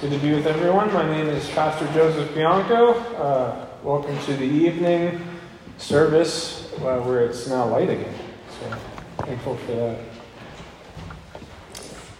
Good 0.00 0.10
to 0.10 0.18
be 0.18 0.34
with 0.34 0.46
everyone. 0.46 0.92
My 0.92 1.08
name 1.08 1.28
is 1.28 1.48
Pastor 1.50 1.86
Joseph 1.94 2.34
Bianco. 2.34 2.94
Uh, 3.14 3.66
welcome 3.84 4.18
to 4.24 4.34
the 4.34 4.44
evening 4.44 5.24
service 5.78 6.68
where 6.80 7.20
it's 7.24 7.46
now 7.48 7.68
light 7.68 7.88
again. 7.88 8.14
So 8.60 8.76
thankful 9.24 9.56
for 9.56 9.72
that. 9.72 10.00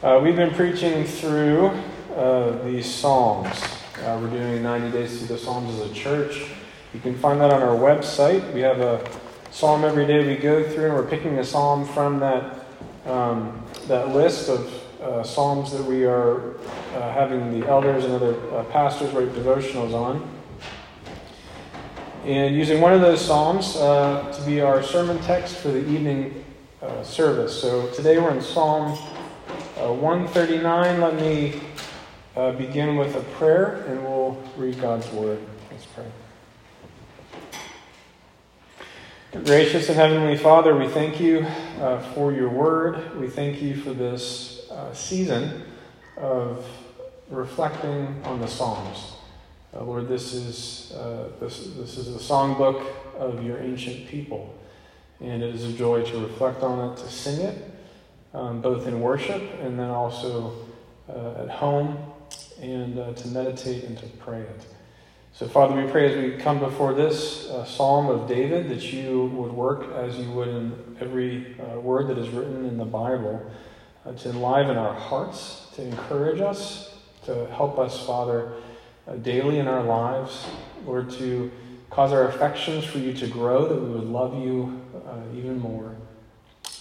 Uh, 0.02 0.21
we've 0.21 0.37
been 0.37 0.54
preaching 0.54 1.04
through 1.04 1.72
uh, 2.14 2.62
these 2.64 2.87
Psalms. 2.87 3.61
Uh, 3.98 4.18
we're 4.22 4.30
doing 4.30 4.62
90 4.62 4.91
days 4.93 5.18
through 5.18 5.36
the 5.36 5.38
Psalms 5.38 5.75
as 5.80 5.91
a 5.91 5.93
church. 5.93 6.46
You 6.95 7.00
can 7.00 7.18
find 7.18 7.41
that 7.41 7.52
on 7.52 7.61
our 7.61 7.77
website. 7.77 8.54
We 8.54 8.61
have 8.61 8.80
a 8.80 9.04
psalm 9.50 9.84
every 9.84 10.06
day 10.06 10.25
we 10.25 10.36
go 10.36 10.62
through, 10.62 10.86
and 10.86 10.95
we're 10.95 11.11
picking 11.11 11.38
a 11.38 11.45
psalm 11.45 11.86
from 11.86 12.20
that, 12.20 12.66
um, 13.04 13.66
that 13.88 14.11
list 14.11 14.48
of 14.48 14.84
uh, 15.05 15.23
psalms 15.23 15.71
that 15.73 15.84
we 15.84 16.05
are 16.05 16.57
uh, 16.95 17.12
having 17.12 17.61
the 17.61 17.66
elders 17.68 18.04
and 18.04 18.14
other 18.14 18.34
uh, 18.54 18.64
pastors 18.64 19.13
write 19.13 19.29
devotionals 19.29 19.93
on. 19.93 20.29
And 22.25 22.57
using 22.57 22.80
one 22.80 22.94
of 22.94 23.03
those 23.03 23.22
psalms 23.22 23.77
uh, 23.77 24.32
to 24.32 24.46
be 24.46 24.63
our 24.63 24.82
sermon 24.82 25.18
text 25.21 25.57
for 25.57 25.68
the 25.68 25.86
evening 25.90 26.44
uh, 26.80 27.03
service. 27.03 27.61
So 27.61 27.90
today 27.90 28.18
we're 28.18 28.35
in 28.35 28.40
Psalm 28.40 28.99
uh, 29.79 29.93
139. 29.93 31.00
Let 31.00 31.16
me 31.16 31.61
begin 32.56 32.97
with 32.97 33.14
a 33.14 33.20
prayer 33.36 33.84
and 33.89 34.02
we'll 34.02 34.42
read 34.56 34.80
God's 34.80 35.08
word. 35.12 35.39
Let's 35.70 35.86
pray. 35.86 36.06
Gracious 39.44 39.89
and 39.89 39.98
Heavenly 39.98 40.36
Father, 40.36 40.77
we 40.77 40.86
thank 40.89 41.20
you 41.20 41.41
uh, 41.80 42.00
for 42.14 42.33
your 42.33 42.48
word. 42.48 43.19
We 43.19 43.28
thank 43.28 43.61
you 43.61 43.75
for 43.75 43.92
this 43.92 44.53
uh, 44.75 44.92
season 44.92 45.62
of 46.17 46.67
reflecting 47.31 48.20
on 48.25 48.41
the 48.41 48.47
Psalms. 48.47 49.12
Uh, 49.75 49.83
Lord, 49.83 50.09
this 50.09 50.34
is, 50.34 50.92
uh, 50.92 51.31
this, 51.41 51.69
this 51.77 51.97
is 51.98 52.12
the 52.12 52.20
songbook 52.20 52.84
of 53.19 53.44
your 53.44 53.58
ancient 53.58 54.06
people, 54.08 54.55
and 55.20 55.42
it 55.42 55.55
is 55.55 55.64
a 55.64 55.72
joy 55.72 56.03
to 56.03 56.19
reflect 56.19 56.62
on 56.62 56.92
it, 56.92 56.97
to 56.98 57.11
sing 57.11 57.41
it, 57.41 57.70
um, 58.33 58.61
both 58.61 58.86
in 58.86 59.00
worship 59.00 59.42
and 59.61 59.78
then 59.78 59.91
also 59.91 60.53
uh, 61.09 61.42
at 61.42 61.50
home, 61.50 61.98
and 62.61 62.98
uh, 62.98 63.12
to 63.14 63.28
meditate 63.28 63.84
and 63.84 63.98
to 63.98 64.06
pray 64.19 64.41
it. 64.41 64.66
So, 65.33 65.48
Father, 65.48 65.75
we 65.75 65.91
pray 65.91 66.12
as 66.12 66.16
we 66.16 66.38
come 66.41 66.61
before 66.61 66.94
this 66.94 67.48
uh, 67.50 67.64
psalm 67.64 68.06
of 68.06 68.28
David 68.28 68.69
that 68.69 68.92
you 68.92 69.27
would 69.34 69.53
work 69.53 69.92
as 69.94 70.16
you 70.16 70.31
would 70.31 70.47
in 70.47 70.97
every 71.00 71.56
uh, 71.59 71.81
word 71.81 72.06
that 72.06 72.19
is 72.19 72.28
written 72.28 72.64
in 72.64 72.77
the 72.77 72.84
Bible 72.84 73.44
uh, 74.06 74.12
to 74.12 74.30
enliven 74.30 74.77
our 74.77 74.94
hearts, 74.94 75.69
to 75.74 75.83
encourage 75.83 76.41
us, 76.41 76.97
to 77.24 77.47
help 77.47 77.78
us, 77.78 78.06
Father, 78.06 78.52
uh, 79.06 79.14
daily 79.16 79.58
in 79.58 79.69
our 79.69 79.83
lives, 79.83 80.47
Lord, 80.84 81.10
to 81.12 81.50
cause 81.91 82.12
our 82.12 82.28
affections 82.28 82.84
for 82.84 82.98
you 82.98 83.12
to 83.14 83.27
grow, 83.27 83.69
that 83.69 83.80
we 83.80 83.91
would 83.91 84.08
love 84.08 84.34
you 84.42 84.80
uh, 85.06 85.36
even 85.36 85.58
more. 85.58 85.94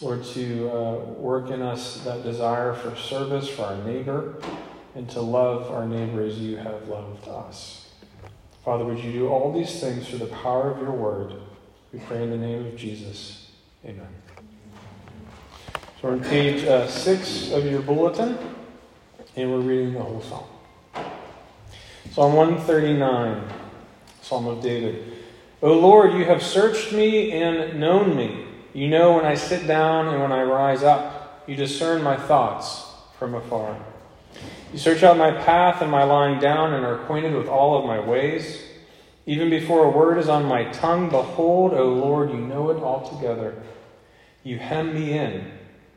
Lord, 0.01 0.23
to 0.25 0.69
uh, 0.69 0.95
work 1.13 1.49
in 1.49 1.61
us 1.61 2.03
that 2.03 2.23
desire 2.23 2.73
for 2.73 2.95
service 2.95 3.47
for 3.47 3.63
our 3.63 3.77
neighbor 3.83 4.35
and 4.95 5.09
to 5.11 5.21
love 5.21 5.71
our 5.71 5.85
neighbor 5.85 6.21
as 6.21 6.39
you 6.39 6.57
have 6.57 6.87
loved 6.87 7.27
us. 7.27 7.89
Father, 8.65 8.85
would 8.85 8.99
you 8.99 9.11
do 9.11 9.27
all 9.27 9.51
these 9.51 9.79
things 9.79 10.07
through 10.07 10.19
the 10.19 10.27
power 10.27 10.71
of 10.71 10.79
your 10.79 10.91
word? 10.91 11.33
We 11.91 11.99
pray 11.99 12.23
in 12.23 12.31
the 12.31 12.37
name 12.37 12.65
of 12.65 12.75
Jesus. 12.75 13.51
Amen. 13.85 14.22
We're 16.03 16.11
on 16.11 16.19
page 16.19 16.65
uh, 16.65 16.85
six 16.89 17.53
of 17.53 17.65
your 17.65 17.81
bulletin, 17.81 18.37
and 19.37 19.49
we're 19.49 19.61
reading 19.61 19.93
the 19.93 20.01
whole 20.01 20.21
psalm. 20.21 20.43
Psalm 22.11 22.33
139, 22.33 23.41
Psalm 24.21 24.47
of 24.47 24.61
David. 24.61 25.13
O 25.61 25.71
Lord, 25.71 26.11
you 26.11 26.25
have 26.25 26.43
searched 26.43 26.91
me 26.91 27.31
and 27.31 27.79
known 27.79 28.17
me. 28.17 28.45
You 28.73 28.89
know 28.89 29.13
when 29.13 29.23
I 29.23 29.35
sit 29.35 29.65
down 29.65 30.09
and 30.09 30.21
when 30.21 30.33
I 30.33 30.43
rise 30.43 30.83
up. 30.83 31.45
You 31.47 31.55
discern 31.55 32.03
my 32.03 32.17
thoughts 32.17 32.83
from 33.17 33.33
afar. 33.33 33.79
You 34.73 34.79
search 34.79 35.03
out 35.03 35.17
my 35.17 35.31
path 35.31 35.81
and 35.81 35.89
my 35.89 36.03
lying 36.03 36.37
down 36.37 36.73
and 36.73 36.83
are 36.83 37.01
acquainted 37.01 37.33
with 37.33 37.47
all 37.47 37.79
of 37.79 37.85
my 37.85 38.01
ways. 38.01 38.61
Even 39.25 39.49
before 39.49 39.85
a 39.85 39.89
word 39.89 40.17
is 40.17 40.27
on 40.27 40.43
my 40.43 40.65
tongue, 40.65 41.09
behold, 41.09 41.73
O 41.73 41.93
Lord, 41.93 42.29
you 42.29 42.39
know 42.39 42.71
it 42.71 42.83
altogether. 42.83 43.55
You 44.43 44.59
hem 44.59 44.93
me 44.93 45.17
in, 45.17 45.49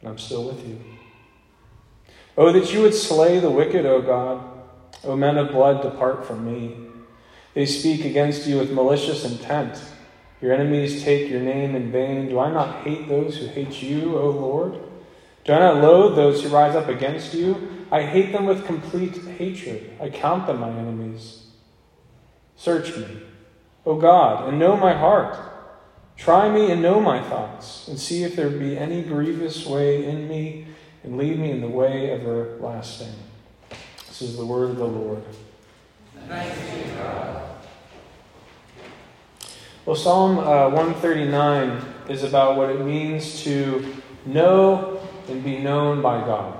and 0.00 0.08
I'm 0.08 0.18
still 0.18 0.44
with 0.44 0.66
you. 0.66 0.78
Oh, 2.36 2.52
that 2.52 2.72
you 2.72 2.82
would 2.82 2.94
slay 2.94 3.40
the 3.40 3.50
wicked, 3.50 3.84
O 3.84 4.00
God. 4.00 4.44
O 5.04 5.16
men 5.16 5.36
of 5.38 5.50
blood, 5.50 5.82
depart 5.82 6.24
from 6.26 6.44
me. 6.44 6.76
They 7.54 7.66
speak 7.66 8.04
against 8.04 8.46
you 8.46 8.58
with 8.58 8.70
malicious 8.70 9.24
intent. 9.24 9.82
Your 10.40 10.52
enemies 10.52 11.02
take 11.02 11.28
your 11.28 11.40
name 11.40 11.74
in 11.74 11.90
vain. 11.90 12.28
Do 12.28 12.38
I 12.38 12.52
not 12.52 12.84
hate 12.84 13.08
those 13.08 13.38
who 13.38 13.46
hate 13.46 13.82
you, 13.82 14.16
O 14.16 14.30
Lord? 14.30 14.78
Do 15.44 15.52
I 15.52 15.58
not 15.58 15.82
loathe 15.82 16.14
those 16.14 16.42
who 16.42 16.50
rise 16.50 16.76
up 16.76 16.88
against 16.88 17.34
you? 17.34 17.86
I 17.90 18.02
hate 18.02 18.32
them 18.32 18.44
with 18.44 18.66
complete 18.66 19.16
hatred. 19.16 19.96
I 20.00 20.10
count 20.10 20.46
them 20.46 20.60
my 20.60 20.70
enemies. 20.70 21.46
Search 22.56 22.96
me, 22.96 23.06
O 23.86 23.96
God, 23.96 24.48
and 24.48 24.58
know 24.58 24.76
my 24.76 24.92
heart. 24.92 25.38
Try 26.18 26.50
me 26.50 26.72
and 26.72 26.82
know 26.82 27.00
my 27.00 27.22
thoughts, 27.22 27.86
and 27.86 27.98
see 27.98 28.24
if 28.24 28.34
there 28.34 28.50
be 28.50 28.76
any 28.76 29.02
grievous 29.02 29.64
way 29.64 30.04
in 30.04 30.28
me, 30.28 30.66
and 31.04 31.16
lead 31.16 31.38
me 31.38 31.52
in 31.52 31.60
the 31.60 31.68
way 31.68 32.10
everlasting. 32.10 33.14
This 34.08 34.20
is 34.22 34.36
the 34.36 34.44
word 34.44 34.70
of 34.70 34.76
the 34.76 34.84
Lord. 34.84 35.22
Well, 39.86 39.96
Psalm 39.96 40.38
uh, 40.38 40.68
139 40.70 41.82
is 42.08 42.24
about 42.24 42.56
what 42.56 42.68
it 42.68 42.84
means 42.84 43.42
to 43.44 43.96
know 44.26 45.00
and 45.28 45.42
be 45.44 45.58
known 45.58 46.02
by 46.02 46.20
God. 46.20 46.58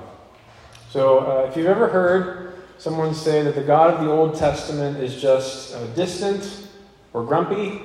So, 0.88 1.18
uh, 1.18 1.48
if 1.50 1.56
you've 1.56 1.66
ever 1.66 1.88
heard 1.88 2.54
someone 2.78 3.12
say 3.12 3.42
that 3.42 3.56
the 3.56 3.64
God 3.64 3.92
of 3.92 4.04
the 4.04 4.10
Old 4.10 4.36
Testament 4.36 4.98
is 4.98 5.20
just 5.20 5.74
uh, 5.74 5.84
distant 5.88 6.68
or 7.12 7.24
grumpy, 7.24 7.82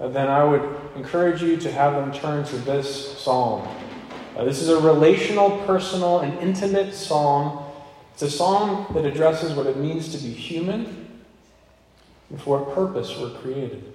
uh, 0.00 0.08
then 0.08 0.28
I 0.28 0.42
would 0.42 0.81
encourage 0.96 1.42
you 1.42 1.56
to 1.56 1.70
have 1.70 1.94
them 1.94 2.12
turn 2.12 2.44
to 2.44 2.56
this 2.58 3.18
psalm. 3.18 3.66
Uh, 4.36 4.44
this 4.44 4.60
is 4.60 4.68
a 4.68 4.80
relational, 4.80 5.58
personal, 5.66 6.20
and 6.20 6.38
intimate 6.38 6.94
psalm. 6.94 7.64
It's 8.14 8.22
a 8.22 8.30
psalm 8.30 8.86
that 8.94 9.04
addresses 9.04 9.52
what 9.52 9.66
it 9.66 9.76
means 9.76 10.12
to 10.16 10.18
be 10.18 10.32
human 10.32 11.20
and 12.30 12.40
for 12.40 12.58
what 12.58 12.74
purpose 12.74 13.16
we're 13.18 13.30
created. 13.38 13.92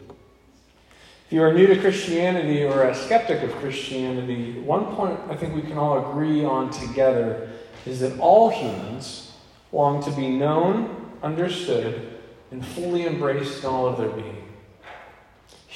If 1.26 1.34
you 1.34 1.44
are 1.44 1.54
new 1.54 1.68
to 1.68 1.78
Christianity 1.80 2.64
or 2.64 2.84
a 2.84 2.96
skeptic 2.96 3.44
of 3.44 3.52
Christianity, 3.56 4.60
one 4.60 4.96
point 4.96 5.20
I 5.30 5.36
think 5.36 5.56
we 5.56 5.62
can 5.62 5.78
all 5.78 6.10
agree 6.10 6.46
on 6.46 6.70
together 6.70 7.50
is 7.86 8.00
that 8.00 8.18
all 8.20 8.50
humans 8.50 9.34
long 9.72 10.02
to 10.04 10.12
be 10.12 10.30
known, 10.30 11.12
understood, 11.22 12.20
and 12.52 12.66
fully 12.66 13.06
embraced 13.06 13.64
in 13.64 13.70
all 13.70 13.88
of 13.88 13.98
their 13.98 14.10
being. 14.10 14.37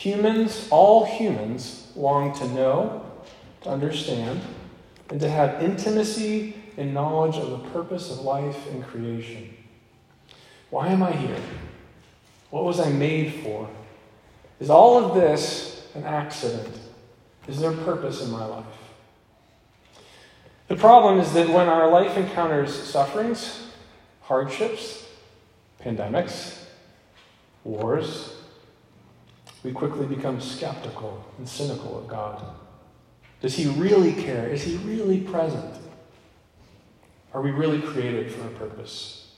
Humans, 0.01 0.68
all 0.71 1.06
humans, 1.06 1.92
long 1.95 2.33
to 2.33 2.48
know, 2.48 3.06
to 3.62 3.69
understand, 3.69 4.42
and 5.12 5.19
to 5.19 5.30
have 5.30 5.62
intimacy 5.62 6.56
and 6.75 6.92
knowledge 6.92 7.36
of 7.36 7.51
the 7.51 7.69
purpose 7.69 8.09
of 8.09 8.21
life 8.21 8.68
and 8.71 8.83
creation. 8.83 9.56
Why 10.71 10.88
am 10.88 11.03
I 11.03 11.12
here? 11.12 11.38
What 12.50 12.63
was 12.63 12.80
I 12.80 12.89
made 12.89 13.44
for? 13.44 13.69
Is 14.59 14.71
all 14.71 15.06
of 15.06 15.13
this 15.13 15.88
an 15.94 16.04
accident? 16.04 16.80
Is 17.47 17.59
there 17.59 17.71
purpose 17.71 18.24
in 18.24 18.31
my 18.31 18.44
life? 18.44 18.65
The 20.68 20.77
problem 20.77 21.19
is 21.19 21.31
that 21.33 21.47
when 21.47 21.68
our 21.68 21.88
life 21.92 22.18
encounters 22.18 22.74
sufferings, 22.74 23.68
hardships, 24.24 25.06
pandemics, 25.80 26.57
wars, 27.63 28.41
we 29.63 29.72
quickly 29.72 30.06
become 30.06 30.42
skeptical 30.42 31.24
and 31.38 31.48
cynical 31.48 31.98
of 31.98 32.08
God. 32.08 32.44
Does 33.42 33.56
He 33.56 33.68
really 33.68 34.13
care? 34.13 34.48
Is 34.48 34.63
He 34.63 34.78
really 34.78 35.19
present? 35.19 35.75
Are 37.34 37.42
we 37.42 37.52
really 37.52 37.81
created 37.81 38.31
for 38.31 38.46
a 38.48 38.52
purpose? 38.52 39.36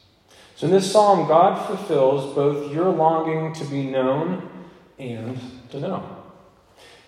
So 0.56 0.68
in 0.68 0.72
this 0.72 0.92
psalm, 0.92 1.28
God 1.28 1.66
fulfills 1.68 2.34
both 2.36 2.72
your 2.74 2.90
longing 2.90 3.54
to 3.54 3.66
be 3.66 3.86
known 3.86 4.50
and 5.00 5.40
to 5.72 5.80
know. 5.80 6.18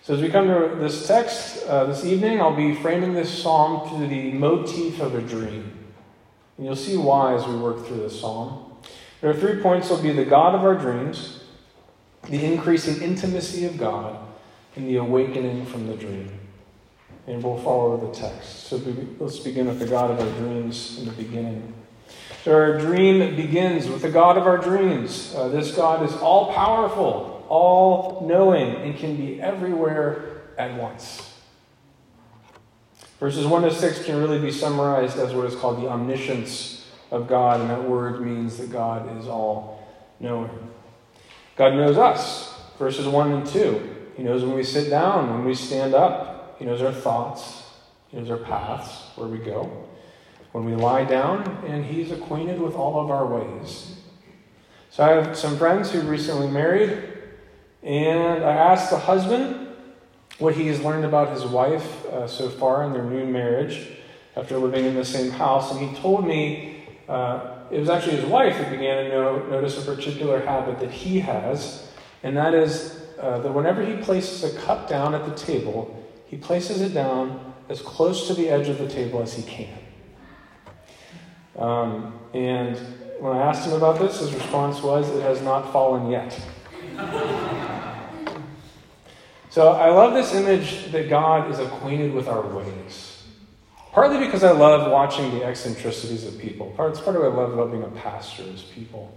So 0.02 0.14
as 0.14 0.20
we 0.20 0.28
come 0.28 0.46
to 0.46 0.76
this 0.76 1.06
text 1.06 1.66
uh, 1.66 1.84
this 1.84 2.04
evening, 2.04 2.40
I'll 2.40 2.54
be 2.54 2.74
framing 2.74 3.14
this 3.14 3.42
psalm 3.42 3.88
through 3.88 4.06
the 4.08 4.32
motif 4.32 5.00
of 5.00 5.14
a 5.14 5.20
dream. 5.20 5.72
And 6.56 6.66
you'll 6.66 6.76
see 6.76 6.96
why 6.96 7.34
as 7.34 7.46
we 7.46 7.56
work 7.56 7.86
through 7.86 7.98
this 7.98 8.20
psalm. 8.20 8.76
There 9.20 9.30
are 9.30 9.34
three 9.34 9.60
points. 9.60 9.90
Will 9.90 10.00
be 10.00 10.12
the 10.12 10.24
God 10.24 10.54
of 10.54 10.62
our 10.62 10.74
dreams, 10.74 11.35
the 12.28 12.44
increasing 12.44 13.02
intimacy 13.02 13.64
of 13.64 13.78
God, 13.78 14.18
and 14.76 14.86
the 14.86 14.96
awakening 14.96 15.64
from 15.66 15.86
the 15.86 15.94
dream. 15.94 16.30
And 17.26 17.42
we'll 17.42 17.58
follow 17.58 17.96
the 17.96 18.12
text. 18.16 18.68
So 18.68 18.80
let's 19.18 19.38
begin 19.38 19.66
with 19.66 19.78
the 19.78 19.86
God 19.86 20.10
of 20.10 20.20
our 20.20 20.38
dreams 20.38 20.98
in 20.98 21.06
the 21.06 21.12
beginning. 21.12 21.72
So 22.44 22.52
our 22.52 22.78
dream 22.78 23.34
begins 23.34 23.88
with 23.88 24.02
the 24.02 24.10
God 24.10 24.38
of 24.38 24.46
our 24.46 24.58
dreams. 24.58 25.34
Uh, 25.34 25.48
this 25.48 25.74
God 25.74 26.04
is 26.04 26.14
all 26.14 26.52
powerful, 26.52 27.44
all 27.48 28.24
knowing, 28.28 28.76
and 28.76 28.96
can 28.96 29.16
be 29.16 29.40
everywhere 29.40 30.42
at 30.56 30.78
once. 30.78 31.34
Verses 33.18 33.46
1 33.46 33.62
to 33.62 33.74
6 33.74 34.04
can 34.04 34.18
really 34.20 34.38
be 34.38 34.52
summarized 34.52 35.18
as 35.18 35.34
what 35.34 35.46
is 35.46 35.56
called 35.56 35.82
the 35.82 35.88
omniscience 35.88 36.86
of 37.10 37.26
God, 37.26 37.60
and 37.60 37.70
that 37.70 37.82
word 37.82 38.20
means 38.20 38.58
that 38.58 38.70
God 38.70 39.18
is 39.18 39.26
all 39.26 39.82
knowing. 40.20 40.50
God 41.56 41.74
knows 41.74 41.96
us. 41.96 42.54
Verses 42.78 43.06
1 43.06 43.32
and 43.32 43.46
2. 43.46 43.96
He 44.16 44.22
knows 44.22 44.44
when 44.44 44.54
we 44.54 44.62
sit 44.62 44.90
down, 44.90 45.30
when 45.30 45.44
we 45.44 45.54
stand 45.54 45.94
up. 45.94 46.56
He 46.58 46.64
knows 46.64 46.82
our 46.82 46.92
thoughts. 46.92 47.64
He 48.08 48.18
knows 48.18 48.30
our 48.30 48.36
paths, 48.36 49.10
where 49.16 49.28
we 49.28 49.38
go. 49.38 49.88
When 50.52 50.64
we 50.64 50.74
lie 50.74 51.04
down, 51.04 51.64
and 51.66 51.84
He's 51.84 52.10
acquainted 52.10 52.60
with 52.60 52.74
all 52.74 53.00
of 53.00 53.10
our 53.10 53.26
ways. 53.26 53.96
So 54.90 55.04
I 55.04 55.10
have 55.10 55.36
some 55.36 55.58
friends 55.58 55.90
who 55.90 56.00
recently 56.02 56.48
married, 56.48 57.02
and 57.82 58.42
I 58.42 58.52
asked 58.52 58.90
the 58.90 58.98
husband 58.98 59.68
what 60.38 60.54
he 60.54 60.66
has 60.68 60.80
learned 60.82 61.04
about 61.04 61.30
his 61.30 61.44
wife 61.44 62.04
uh, 62.06 62.26
so 62.26 62.48
far 62.48 62.82
in 62.84 62.92
their 62.92 63.04
new 63.04 63.24
marriage 63.26 63.88
after 64.36 64.58
living 64.58 64.84
in 64.84 64.94
the 64.94 65.04
same 65.04 65.30
house, 65.30 65.72
and 65.72 65.80
he 65.80 65.94
told 65.96 66.26
me 66.26 66.84
uh, 67.08 67.55
it 67.70 67.80
was 67.80 67.88
actually 67.88 68.16
his 68.16 68.24
wife 68.24 68.56
who 68.56 68.70
began 68.70 69.04
to 69.04 69.10
know, 69.10 69.46
notice 69.46 69.76
a 69.78 69.94
particular 69.94 70.40
habit 70.40 70.78
that 70.80 70.90
he 70.90 71.20
has, 71.20 71.88
and 72.22 72.36
that 72.36 72.54
is 72.54 73.02
uh, 73.20 73.38
that 73.38 73.52
whenever 73.52 73.84
he 73.84 73.96
places 73.96 74.44
a 74.44 74.58
cup 74.60 74.88
down 74.88 75.14
at 75.14 75.24
the 75.24 75.34
table, 75.34 76.04
he 76.26 76.36
places 76.36 76.80
it 76.80 76.92
down 76.92 77.54
as 77.68 77.80
close 77.82 78.26
to 78.28 78.34
the 78.34 78.48
edge 78.48 78.68
of 78.68 78.78
the 78.78 78.88
table 78.88 79.22
as 79.22 79.34
he 79.34 79.42
can. 79.42 79.78
Um, 81.58 82.18
and 82.34 82.76
when 83.18 83.36
I 83.36 83.42
asked 83.42 83.66
him 83.66 83.72
about 83.72 83.98
this, 83.98 84.20
his 84.20 84.32
response 84.34 84.82
was, 84.82 85.08
It 85.10 85.22
has 85.22 85.40
not 85.42 85.72
fallen 85.72 86.10
yet. 86.10 86.38
so 89.50 89.72
I 89.72 89.90
love 89.90 90.12
this 90.14 90.34
image 90.34 90.92
that 90.92 91.08
God 91.08 91.50
is 91.50 91.58
acquainted 91.58 92.12
with 92.12 92.28
our 92.28 92.46
ways. 92.46 93.15
Partly 93.96 94.18
because 94.18 94.44
I 94.44 94.50
love 94.50 94.92
watching 94.92 95.30
the 95.30 95.42
eccentricities 95.42 96.26
of 96.26 96.38
people. 96.38 96.66
It's 96.80 97.00
part 97.00 97.16
of 97.16 97.22
what 97.22 97.32
I 97.32 97.34
love 97.34 97.54
about 97.54 97.70
being 97.70 97.82
a 97.82 97.88
pastor 97.88 98.42
is 98.42 98.60
people. 98.60 99.10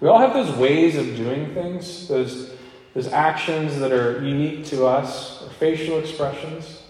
We 0.00 0.08
all 0.08 0.18
have 0.18 0.32
those 0.32 0.56
ways 0.56 0.96
of 0.96 1.04
doing 1.16 1.52
things, 1.52 2.08
those, 2.08 2.56
those 2.94 3.08
actions 3.08 3.78
that 3.78 3.92
are 3.92 4.24
unique 4.24 4.64
to 4.68 4.86
us, 4.86 5.42
or 5.42 5.50
facial 5.50 5.98
expressions. 5.98 6.82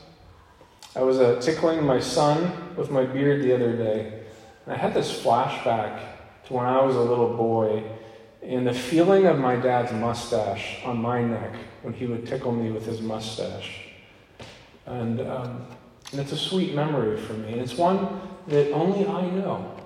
I 0.94 1.02
was 1.02 1.18
uh, 1.18 1.40
tickling 1.40 1.82
my 1.82 1.98
son 1.98 2.76
with 2.76 2.92
my 2.92 3.04
beard 3.06 3.42
the 3.42 3.56
other 3.56 3.76
day, 3.76 4.22
and 4.64 4.72
I 4.72 4.78
had 4.78 4.94
this 4.94 5.10
flashback 5.12 5.98
to 6.44 6.52
when 6.52 6.66
I 6.66 6.80
was 6.80 6.94
a 6.94 7.02
little 7.02 7.36
boy 7.36 7.82
and 8.40 8.64
the 8.64 8.72
feeling 8.72 9.26
of 9.26 9.36
my 9.36 9.56
dad's 9.56 9.90
mustache 9.92 10.78
on 10.84 11.02
my 11.02 11.24
neck 11.24 11.56
when 11.82 11.92
he 11.92 12.06
would 12.06 12.24
tickle 12.24 12.52
me 12.52 12.70
with 12.70 12.86
his 12.86 13.00
mustache. 13.00 13.88
And 14.86 15.20
um, 15.22 15.66
and 16.12 16.20
it's 16.20 16.32
a 16.32 16.36
sweet 16.36 16.74
memory 16.74 17.18
for 17.20 17.34
me. 17.34 17.52
And 17.52 17.60
it's 17.60 17.76
one 17.76 18.20
that 18.48 18.72
only 18.72 19.06
I 19.06 19.28
know. 19.30 19.76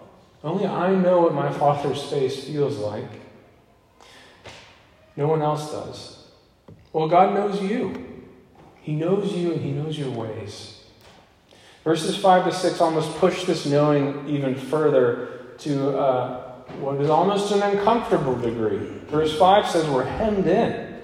Only 0.42 0.66
I 0.66 0.94
know 0.94 1.20
what 1.20 1.34
my 1.34 1.52
Father's 1.52 2.02
face 2.04 2.44
feels 2.44 2.76
like. 2.78 3.08
No 5.16 5.28
one 5.28 5.42
else 5.42 5.70
does. 5.70 6.26
Well, 6.92 7.08
God 7.08 7.34
knows 7.34 7.62
you. 7.62 8.22
He 8.80 8.94
knows 8.94 9.32
you 9.32 9.52
and 9.52 9.60
He 9.60 9.72
knows 9.72 9.98
your 9.98 10.10
ways. 10.10 10.84
Verses 11.84 12.16
5 12.16 12.46
to 12.46 12.52
6 12.52 12.80
almost 12.80 13.14
push 13.16 13.44
this 13.44 13.66
knowing 13.66 14.26
even 14.28 14.54
further 14.54 15.54
to 15.58 15.98
uh, 15.98 16.42
what 16.80 17.00
is 17.00 17.10
almost 17.10 17.52
an 17.52 17.62
uncomfortable 17.62 18.36
degree. 18.36 18.78
Verse 19.06 19.38
5 19.38 19.68
says 19.68 19.88
we're 19.88 20.04
hemmed 20.04 20.46
in. 20.46 21.02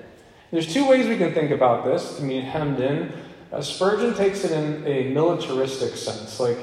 There's 0.50 0.72
two 0.72 0.88
ways 0.88 1.06
we 1.06 1.16
can 1.16 1.32
think 1.32 1.50
about 1.50 1.84
this 1.84 2.16
to 2.16 2.22
mean 2.22 2.42
hemmed 2.42 2.80
in. 2.80 3.12
Uh, 3.52 3.60
Spurgeon 3.60 4.14
takes 4.14 4.44
it 4.44 4.52
in 4.52 4.86
a 4.86 5.10
militaristic 5.12 5.96
sense, 5.96 6.38
like 6.38 6.58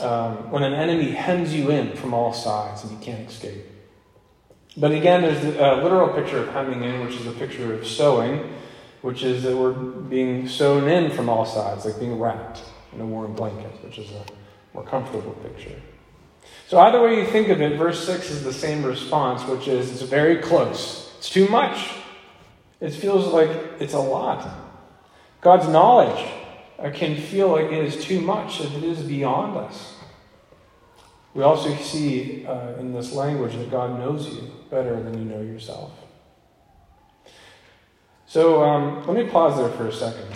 um, 0.00 0.50
when 0.50 0.62
an 0.62 0.72
enemy 0.72 1.10
hems 1.10 1.54
you 1.54 1.70
in 1.70 1.96
from 1.96 2.14
all 2.14 2.32
sides 2.32 2.84
and 2.84 2.92
you 2.92 2.98
can't 2.98 3.28
escape. 3.28 3.64
But 4.76 4.92
again, 4.92 5.22
there's 5.22 5.42
a 5.42 5.82
literal 5.82 6.08
picture 6.08 6.38
of 6.38 6.48
hemming 6.50 6.82
in, 6.84 7.04
which 7.04 7.14
is 7.14 7.26
a 7.26 7.32
picture 7.32 7.74
of 7.74 7.86
sewing, 7.86 8.52
which 9.00 9.22
is 9.22 9.42
that 9.42 9.56
we're 9.56 9.72
being 9.72 10.48
sewn 10.48 10.88
in 10.88 11.10
from 11.10 11.28
all 11.28 11.46
sides, 11.46 11.84
like 11.86 11.98
being 11.98 12.18
wrapped 12.18 12.62
in 12.92 13.00
a 13.00 13.06
warm 13.06 13.34
blanket, 13.34 13.72
which 13.82 13.98
is 13.98 14.10
a 14.10 14.24
more 14.74 14.84
comfortable 14.84 15.32
picture. 15.42 15.80
So, 16.68 16.78
either 16.78 17.00
way 17.00 17.18
you 17.18 17.26
think 17.26 17.48
of 17.48 17.60
it, 17.60 17.78
verse 17.78 18.04
6 18.06 18.30
is 18.30 18.44
the 18.44 18.52
same 18.52 18.84
response, 18.84 19.44
which 19.44 19.66
is 19.66 19.90
it's 19.90 20.02
very 20.02 20.36
close. 20.36 21.14
It's 21.18 21.30
too 21.30 21.48
much. 21.48 21.90
It 22.80 22.90
feels 22.90 23.32
like 23.32 23.50
it's 23.80 23.94
a 23.94 23.98
lot. 23.98 24.65
God's 25.46 25.68
knowledge 25.68 26.28
can 26.94 27.16
feel 27.16 27.50
like 27.50 27.66
it 27.66 27.84
is 27.84 28.04
too 28.04 28.20
much, 28.20 28.58
that 28.58 28.72
it 28.72 28.82
is 28.82 29.00
beyond 29.00 29.56
us. 29.56 29.94
We 31.34 31.44
also 31.44 31.72
see 31.76 32.44
uh, 32.44 32.74
in 32.80 32.92
this 32.92 33.12
language 33.12 33.52
that 33.52 33.70
God 33.70 33.96
knows 33.96 34.26
you 34.26 34.50
better 34.72 35.00
than 35.00 35.16
you 35.16 35.24
know 35.24 35.40
yourself. 35.40 35.92
So 38.26 38.64
um, 38.64 39.06
let 39.06 39.16
me 39.16 39.30
pause 39.30 39.56
there 39.56 39.68
for 39.68 39.86
a 39.86 39.92
second. 39.92 40.26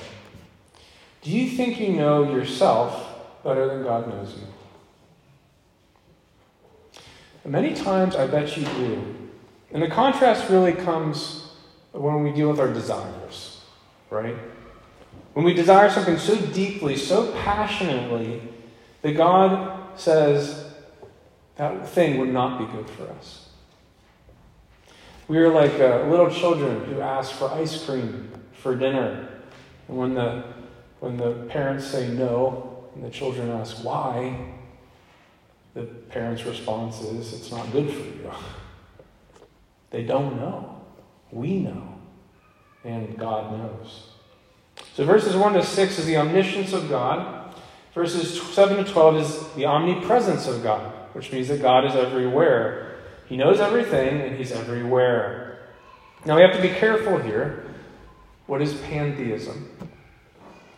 Do 1.23 1.33
you 1.33 1.57
think 1.57 1.81
you 1.81 1.89
know 1.89 2.33
yourself 2.33 3.43
better 3.43 3.67
than 3.67 3.83
God 3.83 4.07
knows 4.07 4.37
you? 4.37 4.47
And 7.43 7.53
many 7.53 7.75
times 7.75 8.15
I 8.15 8.29
bet 8.29 8.57
you 8.57 8.65
do. 8.65 9.29
And 9.73 9.83
the 9.83 9.89
contrast 9.89 10.49
really 10.49 10.73
comes 10.73 11.51
when 11.91 12.23
we 12.23 12.31
deal 12.31 12.49
with 12.49 12.61
our 12.61 12.73
desires, 12.73 13.61
right? 14.09 14.37
When 15.33 15.45
we 15.45 15.55
desire 15.55 15.91
something 15.91 16.19
so 16.19 16.37
deeply, 16.37 16.97
so 16.97 17.33
passionately, 17.33 18.43
that 19.03 19.13
God 19.13 19.99
says 19.99 20.73
that 21.57 21.89
thing 21.89 22.19
would 22.19 22.33
not 22.33 22.59
be 22.59 22.77
good 22.77 22.89
for 22.91 23.09
us. 23.11 23.49
We 25.29 25.39
are 25.39 25.49
like 25.49 25.75
uh, 25.75 26.07
little 26.09 26.31
children 26.31 26.85
who 26.87 27.01
ask 27.01 27.33
for 27.33 27.51
ice 27.53 27.85
cream 27.85 28.33
for 28.53 28.75
dinner. 28.75 29.29
And 29.89 29.97
when 29.97 30.15
the, 30.15 30.43
when 30.99 31.17
the 31.17 31.33
parents 31.49 31.87
say 31.87 32.09
no, 32.09 32.89
and 32.95 33.05
the 33.05 33.11
children 33.11 33.49
ask 33.51 33.85
why, 33.85 34.55
the 35.75 35.83
parent's 35.83 36.45
response 36.45 37.01
is, 37.03 37.33
It's 37.33 37.51
not 37.51 37.71
good 37.73 37.91
for 37.91 37.99
you. 37.99 38.33
They 39.91 40.05
don't 40.05 40.37
know. 40.37 40.83
We 41.33 41.59
know. 41.59 41.99
And 42.85 43.19
God 43.19 43.59
knows. 43.59 44.10
So 44.95 45.05
verses 45.05 45.37
1 45.37 45.53
to 45.55 45.65
6 45.65 45.99
is 45.99 46.07
the 46.07 46.17
omniscience 46.17 46.73
of 46.73 46.89
God. 46.89 47.55
Verses 47.95 48.41
7 48.55 48.85
to 48.85 48.91
12 48.91 49.17
is 49.17 49.49
the 49.55 49.67
omnipresence 49.67 50.47
of 50.47 50.63
God, 50.63 50.93
which 51.13 51.33
means 51.33 51.49
that 51.49 51.63
God 51.63 51.85
is 51.85 51.95
everywhere. 51.95 52.97
He 53.27 53.37
knows 53.37 53.61
everything 53.61 54.21
and 54.21 54.37
He's 54.37 54.53
everywhere. 54.53 55.59
Now 56.25 56.37
we 56.37 56.43
have 56.43 56.55
to 56.55 56.63
be 56.63 56.69
careful 56.69 57.19
here. 57.19 57.65
What 58.47 58.61
is 58.61 58.75
pantheism? 58.83 59.71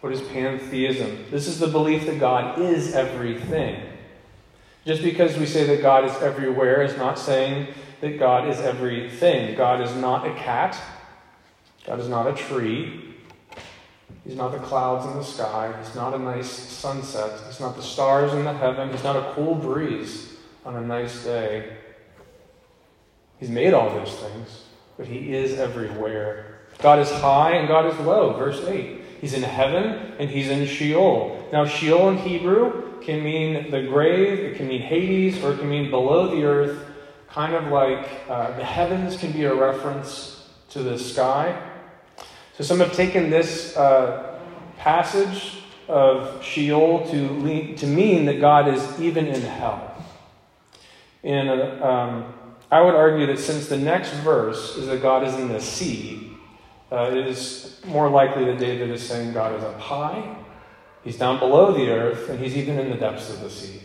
What 0.00 0.12
is 0.12 0.21
pantheism? 0.21 1.26
This 1.31 1.47
is 1.47 1.59
the 1.59 1.69
belief 1.69 2.07
that 2.07 2.19
God 2.19 2.59
is 2.59 2.95
everything. 2.95 3.81
Just 4.85 5.02
because 5.02 5.37
we 5.37 5.47
say 5.47 5.64
that 5.64 5.81
God 5.81 6.04
is 6.04 6.14
everywhere 6.16 6.83
is 6.83 6.97
not 6.97 7.19
saying 7.19 7.69
that 8.00 8.19
God 8.19 8.49
is 8.49 8.59
everything. 8.59 9.57
God 9.57 9.81
is 9.81 9.95
not 9.95 10.26
a 10.26 10.35
cat. 10.35 10.78
God 11.87 12.00
is 12.00 12.09
not 12.09 12.26
a 12.26 12.35
tree. 12.35 13.12
He's 14.25 14.37
not 14.37 14.52
the 14.52 14.59
clouds 14.59 15.05
in 15.07 15.14
the 15.14 15.25
sky. 15.25 15.75
He's 15.83 15.95
not 15.95 16.14
a 16.14 16.19
nice 16.19 16.49
sunset. 16.49 17.41
He's 17.49 17.59
not 17.59 17.76
the 17.76 17.83
stars 17.83 18.33
in 18.33 18.45
the 18.45 18.52
heaven. 18.52 18.91
He's 18.91 19.02
not 19.02 19.17
a 19.17 19.33
cool 19.35 19.57
breeze 19.57 20.37
on 20.64 20.76
a 20.76 20.81
nice 20.81 21.25
day. 21.25 21.76
He's 23.41 23.50
made 23.50 23.75
all 23.75 23.91
those 23.91 24.14
things, 24.14 24.62
but 24.97 25.09
He 25.09 25.35
is 25.35 25.59
everywhere. 25.59 26.61
God 26.79 27.00
is 27.00 27.11
high 27.11 27.57
and 27.57 27.67
God 27.67 27.87
is 27.87 27.99
low. 28.07 28.35
Verse 28.35 28.64
8. 28.64 29.00
He's 29.21 29.35
in 29.35 29.43
heaven 29.43 30.14
and 30.21 30.31
He's 30.31 30.49
in 30.49 30.67
Sheol. 30.67 31.49
Now, 31.52 31.64
Sheol 31.64 32.11
in 32.11 32.19
Hebrew 32.19 33.00
can 33.00 33.25
mean 33.25 33.73
the 33.73 33.83
grave, 33.83 34.38
it 34.38 34.57
can 34.57 34.69
mean 34.69 34.83
Hades, 34.83 35.43
or 35.43 35.52
it 35.52 35.59
can 35.59 35.69
mean 35.69 35.91
below 35.91 36.35
the 36.35 36.45
earth, 36.45 36.87
kind 37.29 37.55
of 37.55 37.73
like 37.73 38.09
uh, 38.29 38.57
the 38.57 38.64
heavens 38.64 39.17
can 39.17 39.33
be 39.33 39.45
a 39.45 39.55
reference 39.55 40.49
to 40.71 40.85
the 40.85 40.97
sky. 40.97 41.72
So 42.54 42.64
some 42.64 42.80
have 42.80 42.92
taken 42.92 43.30
this 43.30 43.76
uh, 43.76 44.38
passage 44.78 45.62
of 45.88 46.42
Sheol 46.44 47.09
to, 47.11 47.30
lead, 47.30 47.76
to 47.78 47.87
mean 47.87 48.26
that 48.26 48.40
God 48.40 48.68
is 48.68 49.00
even 49.00 49.26
in 49.26 49.40
hell. 49.40 49.88
And 51.25 51.49
um, 51.82 52.32
I 52.71 52.80
would 52.80 52.94
argue 52.94 53.26
that 53.26 53.38
since 53.38 53.68
the 53.68 53.78
next 53.78 54.11
verse 54.16 54.76
is 54.76 54.87
that 54.87 55.00
God 55.00 55.25
is 55.26 55.35
in 55.35 55.49
the 55.49 55.61
sea, 55.61 56.37
uh, 56.90 57.11
it 57.11 57.26
is 57.26 57.80
more 57.87 58.11
likely 58.11 58.44
that 58.47 58.59
David 58.59 58.90
is 58.90 59.06
saying 59.06 59.32
God 59.32 59.56
is 59.56 59.64
up 59.64 59.80
high, 59.80 60.37
he's 61.04 61.16
down 61.16 61.38
below 61.38 61.73
the 61.73 61.88
earth, 61.90 62.28
and 62.28 62.38
he's 62.38 62.56
even 62.56 62.78
in 62.78 62.90
the 62.90 62.97
depths 62.97 63.30
of 63.30 63.40
the 63.40 63.50
sea. 63.50 63.80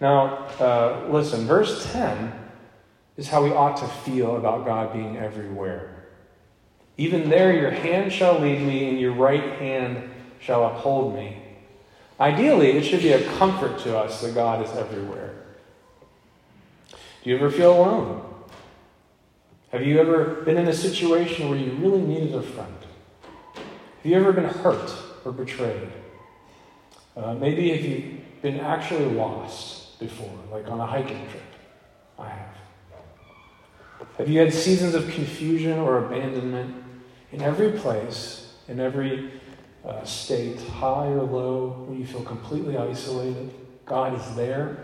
Now, 0.00 0.48
uh, 0.58 1.06
listen, 1.08 1.46
verse 1.46 1.92
10 1.92 2.32
is 3.16 3.28
how 3.28 3.44
we 3.44 3.50
ought 3.50 3.76
to 3.76 3.86
feel 3.86 4.36
about 4.36 4.64
God 4.64 4.92
being 4.92 5.16
everywhere. 5.16 5.91
Even 6.96 7.30
there, 7.30 7.52
your 7.54 7.70
hand 7.70 8.12
shall 8.12 8.38
lead 8.38 8.60
me, 8.60 8.88
and 8.88 9.00
your 9.00 9.12
right 9.12 9.58
hand 9.58 10.10
shall 10.40 10.64
uphold 10.64 11.14
me. 11.14 11.38
Ideally, 12.20 12.72
it 12.72 12.84
should 12.84 13.00
be 13.00 13.12
a 13.12 13.24
comfort 13.38 13.78
to 13.80 13.98
us 13.98 14.20
that 14.20 14.34
God 14.34 14.64
is 14.64 14.70
everywhere. 14.76 15.34
Do 16.90 17.30
you 17.30 17.36
ever 17.36 17.50
feel 17.50 17.72
alone? 17.72 18.24
Have 19.70 19.86
you 19.86 19.98
ever 19.98 20.42
been 20.42 20.58
in 20.58 20.68
a 20.68 20.74
situation 20.74 21.48
where 21.48 21.58
you 21.58 21.72
really 21.72 22.02
needed 22.02 22.34
a 22.34 22.42
friend? 22.42 22.74
Have 23.54 24.10
you 24.10 24.16
ever 24.16 24.32
been 24.32 24.44
hurt 24.44 24.92
or 25.24 25.32
betrayed? 25.32 25.88
Uh, 27.16 27.34
maybe 27.34 27.70
have 27.70 27.84
you 27.84 28.18
been 28.42 28.60
actually 28.60 29.06
lost 29.06 29.98
before, 29.98 30.32
like 30.50 30.68
on 30.68 30.80
a 30.80 30.86
hiking 30.86 31.26
trip? 31.28 31.42
I 32.18 32.28
have. 32.28 32.56
Have 34.18 34.28
you 34.28 34.40
had 34.40 34.52
seasons 34.52 34.94
of 34.94 35.08
confusion 35.10 35.78
or 35.78 36.04
abandonment? 36.04 36.81
In 37.32 37.40
every 37.40 37.72
place, 37.72 38.52
in 38.68 38.78
every 38.78 39.32
uh, 39.84 40.04
state, 40.04 40.60
high 40.60 41.06
or 41.06 41.22
low, 41.22 41.86
when 41.88 41.98
you 41.98 42.06
feel 42.06 42.22
completely 42.22 42.76
isolated, 42.76 43.52
God 43.86 44.18
is 44.18 44.36
there. 44.36 44.80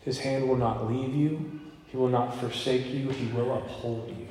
His 0.00 0.18
hand 0.18 0.48
will 0.48 0.56
not 0.56 0.90
leave 0.90 1.14
you, 1.14 1.60
He 1.86 1.96
will 1.96 2.08
not 2.08 2.34
forsake 2.38 2.86
you, 2.86 3.10
He 3.10 3.30
will 3.32 3.54
uphold 3.54 4.08
you. 4.08 4.26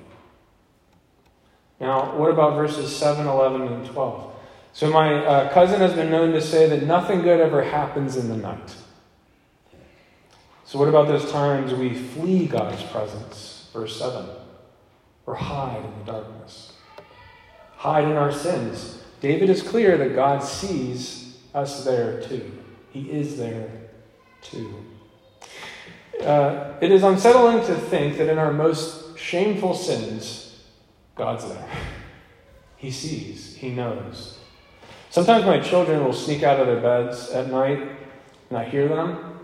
Now, 1.79 2.17
what 2.17 2.31
about 2.31 2.55
verses 2.55 2.93
7, 2.95 3.27
11, 3.27 3.61
and 3.61 3.85
12? 3.85 4.33
So, 4.73 4.89
my 4.89 5.23
uh, 5.23 5.53
cousin 5.53 5.79
has 5.79 5.93
been 5.93 6.09
known 6.09 6.33
to 6.33 6.41
say 6.41 6.67
that 6.67 6.83
nothing 6.83 7.21
good 7.21 7.39
ever 7.39 7.63
happens 7.63 8.17
in 8.17 8.29
the 8.29 8.37
night. 8.37 8.75
So, 10.65 10.79
what 10.79 10.87
about 10.87 11.07
those 11.07 11.31
times 11.31 11.73
we 11.73 11.93
flee 11.93 12.47
God's 12.47 12.81
presence? 12.83 13.69
Verse 13.71 13.99
7 13.99 14.27
or 15.27 15.35
hide 15.35 15.83
in 15.83 15.91
the 15.99 16.11
darkness 16.11 16.76
hide 17.77 18.05
in 18.05 18.13
our 18.13 18.31
sins. 18.31 19.01
David 19.21 19.49
is 19.49 19.61
clear 19.61 19.97
that 19.97 20.13
God 20.13 20.43
sees 20.43 21.37
us 21.53 21.85
there 21.85 22.21
too. 22.21 22.51
He 22.91 23.09
is 23.11 23.37
there 23.37 23.69
too. 24.41 24.83
Uh, 26.21 26.73
it 26.81 26.91
is 26.91 27.03
unsettling 27.03 27.65
to 27.67 27.75
think 27.75 28.17
that 28.17 28.29
in 28.29 28.37
our 28.37 28.51
most 28.51 29.17
shameful 29.17 29.73
sins, 29.73 30.63
God's 31.15 31.47
there. 31.47 31.69
He 32.75 32.91
sees, 32.91 33.55
He 33.55 33.69
knows. 33.69 34.39
Sometimes 35.09 35.45
my 35.45 35.59
children 35.59 36.03
will 36.03 36.13
sneak 36.13 36.43
out 36.43 36.59
of 36.59 36.67
their 36.67 36.81
beds 36.81 37.29
at 37.29 37.49
night 37.49 37.79
and 38.49 38.57
I 38.57 38.65
hear 38.65 38.87
them. 38.87 39.39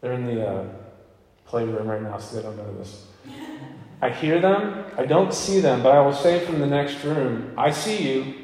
They're 0.00 0.12
in 0.12 0.24
the 0.24 0.46
uh, 0.46 0.64
playroom 1.46 1.86
right 1.86 2.02
now, 2.02 2.18
so 2.18 2.36
they 2.36 2.42
don't 2.42 2.56
know 2.56 2.78
this. 2.78 3.06
I 4.02 4.10
hear 4.10 4.40
them, 4.40 4.84
I 4.96 5.04
don't 5.04 5.34
see 5.34 5.60
them, 5.60 5.82
but 5.82 5.94
I 5.94 6.00
will 6.00 6.14
say 6.14 6.44
from 6.44 6.58
the 6.58 6.66
next 6.66 7.04
room, 7.04 7.52
I 7.56 7.70
see 7.70 8.14
you. 8.14 8.34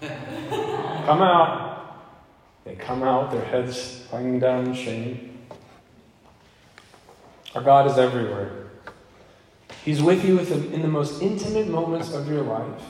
Come 0.00 1.22
out. 1.22 1.70
They 2.64 2.76
come 2.76 3.02
out, 3.02 3.32
their 3.32 3.44
heads 3.44 4.06
hanging 4.10 4.38
down 4.38 4.66
in 4.66 4.74
shame. 4.74 5.38
Our 7.54 7.62
God 7.62 7.90
is 7.90 7.98
everywhere. 7.98 8.68
He's 9.84 10.02
with 10.02 10.24
you 10.24 10.38
in 10.38 10.82
the 10.82 10.88
most 10.88 11.22
intimate 11.22 11.68
moments 11.68 12.12
of 12.12 12.28
your 12.28 12.42
life, 12.42 12.82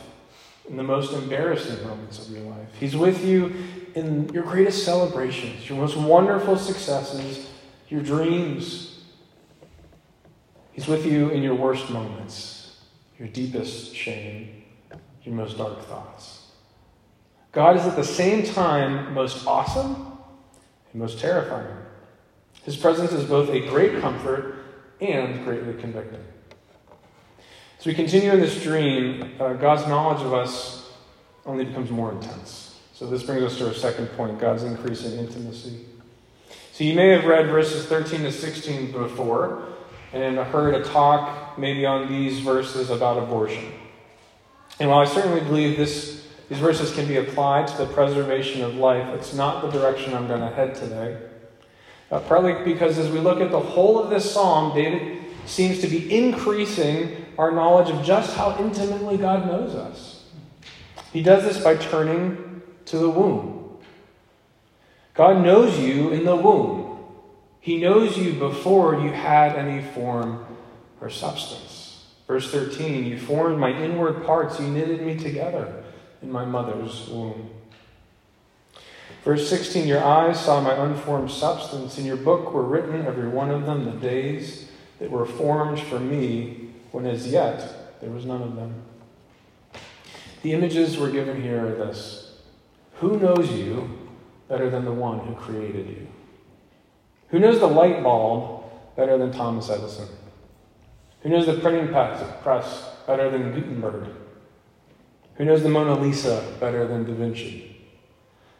in 0.68 0.76
the 0.76 0.82
most 0.82 1.14
embarrassing 1.14 1.86
moments 1.86 2.26
of 2.26 2.34
your 2.34 2.42
life. 2.42 2.68
He's 2.78 2.96
with 2.96 3.24
you 3.24 3.54
in 3.94 4.28
your 4.34 4.42
greatest 4.42 4.84
celebrations, 4.84 5.68
your 5.68 5.78
most 5.78 5.96
wonderful 5.96 6.56
successes, 6.56 7.48
your 7.88 8.02
dreams, 8.02 8.99
He's 10.80 10.88
with 10.88 11.04
you 11.04 11.28
in 11.28 11.42
your 11.42 11.54
worst 11.54 11.90
moments, 11.90 12.78
your 13.18 13.28
deepest 13.28 13.94
shame, 13.94 14.62
your 15.24 15.34
most 15.34 15.58
dark 15.58 15.84
thoughts. 15.84 16.46
God 17.52 17.76
is 17.76 17.82
at 17.82 17.96
the 17.96 18.02
same 18.02 18.44
time 18.44 19.12
most 19.12 19.46
awesome 19.46 20.16
and 20.90 21.02
most 21.02 21.18
terrifying. 21.18 21.76
His 22.62 22.78
presence 22.78 23.12
is 23.12 23.28
both 23.28 23.50
a 23.50 23.60
great 23.68 24.00
comfort 24.00 24.64
and 25.02 25.44
greatly 25.44 25.74
convicting. 25.74 26.24
As 27.78 27.84
we 27.84 27.92
continue 27.92 28.32
in 28.32 28.40
this 28.40 28.62
dream, 28.62 29.34
uh, 29.38 29.52
God's 29.52 29.86
knowledge 29.86 30.22
of 30.22 30.32
us 30.32 30.94
only 31.44 31.66
becomes 31.66 31.90
more 31.90 32.10
intense. 32.10 32.80
So 32.94 33.06
this 33.06 33.22
brings 33.22 33.42
us 33.42 33.58
to 33.58 33.68
our 33.68 33.74
second 33.74 34.06
point 34.16 34.40
God's 34.40 34.62
increase 34.62 35.04
in 35.04 35.18
intimacy. 35.18 35.84
So 36.72 36.84
you 36.84 36.94
may 36.94 37.08
have 37.08 37.26
read 37.26 37.48
verses 37.48 37.84
13 37.84 38.22
to 38.22 38.32
16 38.32 38.92
before, 38.92 39.69
and 40.12 40.38
heard 40.38 40.74
a 40.74 40.82
talk 40.82 41.58
maybe 41.58 41.86
on 41.86 42.08
these 42.08 42.40
verses 42.40 42.90
about 42.90 43.18
abortion. 43.18 43.72
And 44.78 44.88
while 44.88 45.00
I 45.00 45.04
certainly 45.04 45.40
believe 45.40 45.76
this, 45.76 46.26
these 46.48 46.58
verses 46.58 46.92
can 46.92 47.06
be 47.06 47.16
applied 47.16 47.68
to 47.68 47.76
the 47.76 47.86
preservation 47.86 48.62
of 48.62 48.74
life, 48.74 49.06
it's 49.14 49.34
not 49.34 49.62
the 49.62 49.70
direction 49.70 50.14
I'm 50.14 50.26
going 50.26 50.40
to 50.40 50.48
head 50.48 50.74
today. 50.74 51.18
Uh, 52.10 52.18
partly 52.20 52.54
because 52.64 52.98
as 52.98 53.08
we 53.10 53.20
look 53.20 53.40
at 53.40 53.50
the 53.50 53.60
whole 53.60 54.02
of 54.02 54.10
this 54.10 54.32
psalm, 54.32 54.74
David 54.74 55.22
seems 55.46 55.80
to 55.80 55.86
be 55.86 56.12
increasing 56.12 57.26
our 57.38 57.50
knowledge 57.52 57.90
of 57.90 58.04
just 58.04 58.36
how 58.36 58.56
intimately 58.58 59.16
God 59.16 59.46
knows 59.46 59.74
us. 59.74 60.24
He 61.12 61.22
does 61.22 61.44
this 61.44 61.62
by 61.62 61.76
turning 61.76 62.62
to 62.86 62.98
the 62.98 63.08
womb. 63.08 63.78
God 65.14 65.44
knows 65.44 65.78
you 65.78 66.10
in 66.10 66.24
the 66.24 66.36
womb. 66.36 66.79
He 67.60 67.78
knows 67.78 68.16
you 68.16 68.32
before 68.32 68.94
you 69.00 69.10
had 69.10 69.54
any 69.54 69.82
form 69.82 70.46
or 71.00 71.10
substance. 71.10 72.06
Verse 72.26 72.50
13 72.50 73.04
You 73.04 73.18
formed 73.18 73.58
my 73.58 73.70
inward 73.70 74.24
parts, 74.24 74.58
you 74.58 74.68
knitted 74.68 75.02
me 75.02 75.16
together 75.16 75.84
in 76.22 76.32
my 76.32 76.44
mother's 76.44 77.08
womb. 77.08 77.50
Verse 79.24 79.48
16 79.48 79.86
Your 79.86 80.02
eyes 80.02 80.40
saw 80.40 80.60
my 80.60 80.72
unformed 80.72 81.30
substance. 81.30 81.98
In 81.98 82.06
your 82.06 82.16
book 82.16 82.52
were 82.52 82.62
written, 82.62 83.06
every 83.06 83.28
one 83.28 83.50
of 83.50 83.66
them, 83.66 83.84
the 83.84 83.92
days 83.92 84.70
that 84.98 85.10
were 85.10 85.26
formed 85.26 85.80
for 85.80 86.00
me, 86.00 86.70
when 86.92 87.06
as 87.06 87.28
yet 87.28 88.00
there 88.00 88.10
was 88.10 88.24
none 88.24 88.42
of 88.42 88.56
them. 88.56 88.82
The 90.42 90.52
images 90.54 90.98
we're 90.98 91.10
given 91.10 91.42
here 91.42 91.66
are 91.66 91.74
this 91.74 92.38
Who 93.00 93.18
knows 93.18 93.52
you 93.52 94.08
better 94.48 94.70
than 94.70 94.86
the 94.86 94.92
one 94.92 95.20
who 95.20 95.34
created 95.34 95.88
you? 95.88 96.06
Who 97.30 97.38
knows 97.38 97.60
the 97.60 97.66
light 97.66 98.02
bulb 98.02 98.64
better 98.96 99.16
than 99.16 99.32
Thomas 99.32 99.70
Edison? 99.70 100.08
Who 101.22 101.28
knows 101.28 101.46
the 101.46 101.54
printing 101.54 101.88
press 101.88 102.90
better 103.06 103.30
than 103.30 103.52
Gutenberg? 103.52 104.08
Who 105.36 105.44
knows 105.44 105.62
the 105.62 105.68
Mona 105.68 105.98
Lisa 105.98 106.42
better 106.58 106.86
than 106.86 107.04
Da 107.04 107.14
Vinci? 107.14 107.76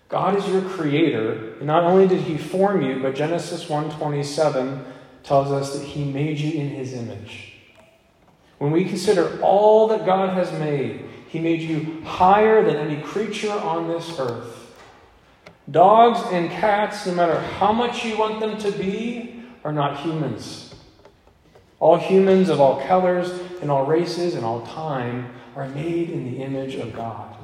God 0.08 0.36
is 0.36 0.48
your 0.48 0.62
creator, 0.62 1.54
and 1.58 1.66
not 1.66 1.84
only 1.84 2.08
did 2.08 2.22
he 2.22 2.36
form 2.36 2.82
you, 2.82 3.00
but 3.00 3.14
Genesis 3.14 3.68
1:27 3.68 4.84
tells 5.22 5.52
us 5.52 5.72
that 5.78 5.84
he 5.84 6.04
made 6.04 6.38
you 6.38 6.60
in 6.60 6.70
his 6.70 6.94
image. 6.94 7.54
When 8.58 8.72
we 8.72 8.84
consider 8.84 9.38
all 9.40 9.86
that 9.88 10.04
God 10.04 10.30
has 10.30 10.52
made, 10.52 11.04
he 11.28 11.38
made 11.38 11.60
you 11.60 12.02
higher 12.04 12.64
than 12.64 12.76
any 12.76 13.00
creature 13.00 13.52
on 13.52 13.88
this 13.88 14.18
earth. 14.18 14.59
Dogs 15.70 16.20
and 16.32 16.50
cats, 16.50 17.06
no 17.06 17.14
matter 17.14 17.38
how 17.38 17.72
much 17.72 18.04
you 18.04 18.18
want 18.18 18.40
them 18.40 18.58
to 18.58 18.72
be, 18.72 19.44
are 19.62 19.72
not 19.72 20.00
humans. 20.00 20.74
All 21.78 21.96
humans 21.96 22.48
of 22.48 22.60
all 22.60 22.80
colors 22.82 23.30
and 23.60 23.70
all 23.70 23.86
races 23.86 24.34
and 24.34 24.44
all 24.44 24.66
time 24.66 25.32
are 25.54 25.68
made 25.68 26.10
in 26.10 26.24
the 26.24 26.42
image 26.42 26.74
of 26.74 26.94
God. 26.94 27.36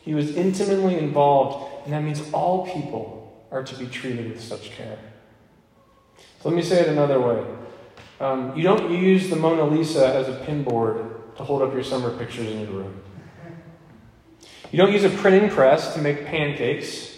He 0.00 0.14
was 0.14 0.36
intimately 0.36 0.98
involved, 0.98 1.84
and 1.84 1.92
that 1.92 2.02
means 2.02 2.22
all 2.32 2.66
people 2.66 3.46
are 3.50 3.62
to 3.62 3.74
be 3.76 3.86
treated 3.86 4.30
with 4.30 4.40
such 4.40 4.72
care. 4.72 4.98
So 6.40 6.48
let 6.48 6.56
me 6.56 6.62
say 6.62 6.80
it 6.80 6.88
another 6.88 7.20
way. 7.20 7.44
Um, 8.18 8.56
you 8.56 8.62
don't 8.62 8.90
use 8.90 9.30
the 9.30 9.36
Mona 9.36 9.64
Lisa 9.64 10.14
as 10.14 10.28
a 10.28 10.44
pinboard 10.44 11.36
to 11.36 11.44
hold 11.44 11.62
up 11.62 11.72
your 11.72 11.84
summer 11.84 12.16
pictures 12.16 12.50
in 12.50 12.60
your 12.60 12.70
room. 12.70 13.00
You 14.72 14.78
don't 14.78 14.92
use 14.92 15.04
a 15.04 15.10
printing 15.10 15.50
press 15.50 15.92
to 15.94 16.00
make 16.00 16.24
pancakes. 16.24 17.14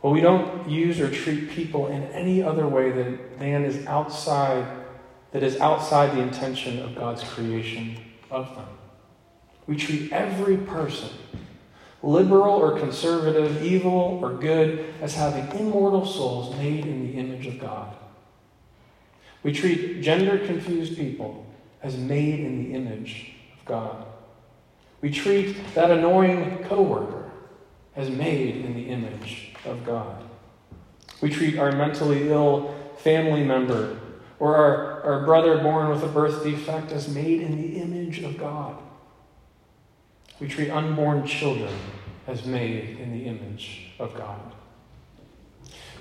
Well, 0.00 0.12
we 0.12 0.22
don't 0.22 0.68
use 0.68 1.00
or 1.00 1.10
treat 1.10 1.50
people 1.50 1.88
in 1.88 2.02
any 2.04 2.42
other 2.42 2.66
way 2.66 2.90
than, 2.90 3.18
than 3.38 3.64
is 3.64 3.86
outside, 3.86 4.66
that 5.32 5.42
is 5.42 5.60
outside 5.60 6.16
the 6.16 6.20
intention 6.20 6.78
of 6.78 6.94
God's 6.94 7.22
creation 7.22 7.98
of 8.30 8.54
them. 8.56 8.68
We 9.66 9.76
treat 9.76 10.12
every 10.12 10.56
person, 10.56 11.10
liberal 12.02 12.54
or 12.54 12.78
conservative, 12.78 13.62
evil 13.62 14.18
or 14.22 14.32
good, 14.32 14.94
as 15.02 15.14
having 15.14 15.46
immortal 15.60 16.06
souls 16.06 16.56
made 16.56 16.86
in 16.86 17.06
the 17.06 17.18
image 17.18 17.46
of 17.46 17.58
God. 17.58 17.94
We 19.42 19.52
treat 19.52 20.00
gender 20.00 20.38
confused 20.38 20.96
people 20.96 21.44
as 21.82 21.98
made 21.98 22.40
in 22.40 22.64
the 22.64 22.74
image 22.74 23.32
of 23.58 23.64
God. 23.66 24.06
We 25.04 25.10
treat 25.10 25.74
that 25.74 25.90
annoying 25.90 26.64
coworker 26.64 27.30
as 27.94 28.08
made 28.08 28.64
in 28.64 28.72
the 28.72 28.88
image 28.88 29.52
of 29.66 29.84
God. 29.84 30.24
We 31.20 31.28
treat 31.28 31.58
our 31.58 31.72
mentally 31.72 32.30
ill 32.30 32.74
family 32.96 33.44
member 33.44 33.98
or 34.38 34.56
our, 34.56 35.02
our 35.02 35.26
brother 35.26 35.58
born 35.58 35.90
with 35.90 36.02
a 36.02 36.06
birth 36.08 36.42
defect 36.42 36.90
as 36.90 37.14
made 37.14 37.42
in 37.42 37.60
the 37.60 37.82
image 37.82 38.22
of 38.22 38.38
God. 38.38 38.78
We 40.40 40.48
treat 40.48 40.70
unborn 40.70 41.26
children 41.26 41.74
as 42.26 42.46
made 42.46 42.98
in 42.98 43.12
the 43.12 43.26
image 43.26 43.92
of 43.98 44.14
God. 44.14 44.40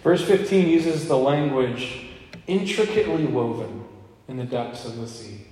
Verse 0.01 0.23
15 0.23 0.69
uses 0.69 1.09
the 1.09 1.17
language 1.17 2.05
intricately 2.47 3.25
woven 3.25 3.83
in 4.29 4.37
the 4.37 4.45
depths 4.45 4.85
of 4.85 4.95
the 4.95 5.07
sea. 5.07 5.47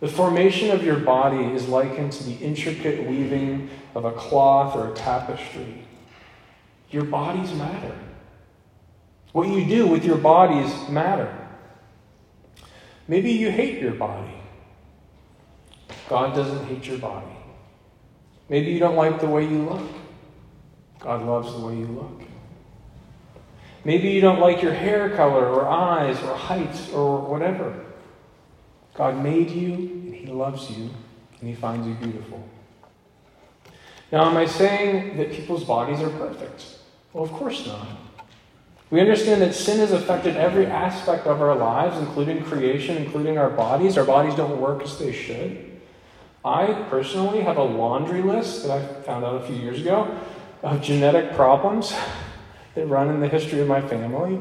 The 0.00 0.08
formation 0.08 0.70
of 0.70 0.84
your 0.84 0.98
body 0.98 1.44
is 1.44 1.68
likened 1.68 2.12
to 2.12 2.24
the 2.24 2.34
intricate 2.34 3.04
weaving 3.08 3.68
of 3.94 4.04
a 4.04 4.12
cloth 4.12 4.76
or 4.76 4.92
a 4.92 4.94
tapestry. 4.94 5.82
Your 6.90 7.04
bodies 7.04 7.52
matter. 7.52 7.98
What 9.32 9.48
you 9.48 9.64
do 9.64 9.86
with 9.86 10.04
your 10.04 10.16
bodies 10.16 10.88
matter. 10.88 11.48
Maybe 13.08 13.32
you 13.32 13.50
hate 13.50 13.80
your 13.80 13.94
body. 13.94 14.34
God 16.08 16.34
doesn't 16.34 16.66
hate 16.66 16.86
your 16.86 16.98
body. 16.98 17.26
Maybe 18.48 18.70
you 18.70 18.78
don't 18.78 18.96
like 18.96 19.20
the 19.20 19.26
way 19.26 19.42
you 19.42 19.62
look. 19.62 19.88
God 21.00 21.22
loves 21.24 21.52
the 21.52 21.60
way 21.60 21.76
you 21.76 21.86
look. 21.86 22.22
Maybe 23.84 24.10
you 24.10 24.20
don't 24.20 24.40
like 24.40 24.62
your 24.62 24.72
hair 24.72 25.10
color 25.10 25.46
or 25.46 25.68
eyes 25.68 26.20
or 26.22 26.34
height 26.34 26.90
or 26.92 27.20
whatever. 27.20 27.84
God 28.98 29.22
made 29.22 29.48
you 29.50 29.74
and 29.74 30.14
He 30.14 30.26
loves 30.26 30.68
you 30.70 30.90
and 31.40 31.48
He 31.48 31.54
finds 31.54 31.86
you 31.86 31.94
beautiful. 31.94 32.46
Now, 34.10 34.28
am 34.28 34.36
I 34.36 34.44
saying 34.44 35.16
that 35.18 35.30
people's 35.30 35.62
bodies 35.62 36.00
are 36.00 36.10
perfect? 36.10 36.64
Well, 37.12 37.22
of 37.22 37.30
course 37.30 37.64
not. 37.64 37.86
We 38.90 39.00
understand 39.00 39.40
that 39.42 39.54
sin 39.54 39.78
has 39.78 39.92
affected 39.92 40.36
every 40.36 40.66
aspect 40.66 41.26
of 41.26 41.40
our 41.40 41.54
lives, 41.54 41.96
including 41.98 42.42
creation, 42.42 42.96
including 42.96 43.38
our 43.38 43.50
bodies. 43.50 43.96
Our 43.96 44.04
bodies 44.04 44.34
don't 44.34 44.60
work 44.60 44.82
as 44.82 44.98
they 44.98 45.12
should. 45.12 45.78
I 46.44 46.86
personally 46.90 47.42
have 47.42 47.56
a 47.56 47.62
laundry 47.62 48.22
list 48.22 48.66
that 48.66 48.72
I 48.72 49.02
found 49.02 49.24
out 49.24 49.42
a 49.42 49.46
few 49.46 49.56
years 49.56 49.80
ago 49.80 50.18
of 50.62 50.82
genetic 50.82 51.34
problems 51.34 51.94
that 52.74 52.86
run 52.86 53.10
in 53.10 53.20
the 53.20 53.28
history 53.28 53.60
of 53.60 53.68
my 53.68 53.80
family, 53.80 54.40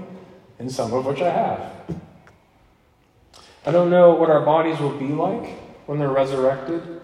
and 0.57 0.71
some 0.71 0.93
of 0.93 1.05
which 1.05 1.21
I 1.21 1.29
have. 1.29 2.01
I 3.67 3.71
don't 3.71 3.89
know 3.89 4.11
what 4.13 4.29
our 4.29 4.39
bodies 4.39 4.79
will 4.79 4.97
be 4.97 5.09
like 5.09 5.49
when 5.87 5.99
they're 5.99 6.07
resurrected, 6.07 7.01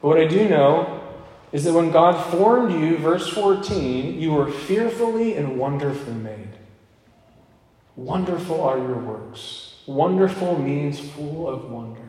but 0.00 0.08
what 0.08 0.16
I 0.20 0.28
do 0.28 0.48
know 0.48 1.02
is 1.50 1.64
that 1.64 1.72
when 1.72 1.90
God 1.90 2.30
formed 2.30 2.72
you, 2.72 2.96
verse 2.98 3.28
14, 3.28 4.20
you 4.20 4.32
were 4.32 4.48
fearfully 4.48 5.34
and 5.34 5.58
wonderfully 5.58 6.14
made. 6.14 6.50
Wonderful 7.96 8.60
are 8.60 8.78
your 8.78 8.96
works. 8.96 9.82
Wonderful 9.88 10.60
means 10.60 11.00
full 11.00 11.48
of 11.48 11.68
wonder. 11.68 12.08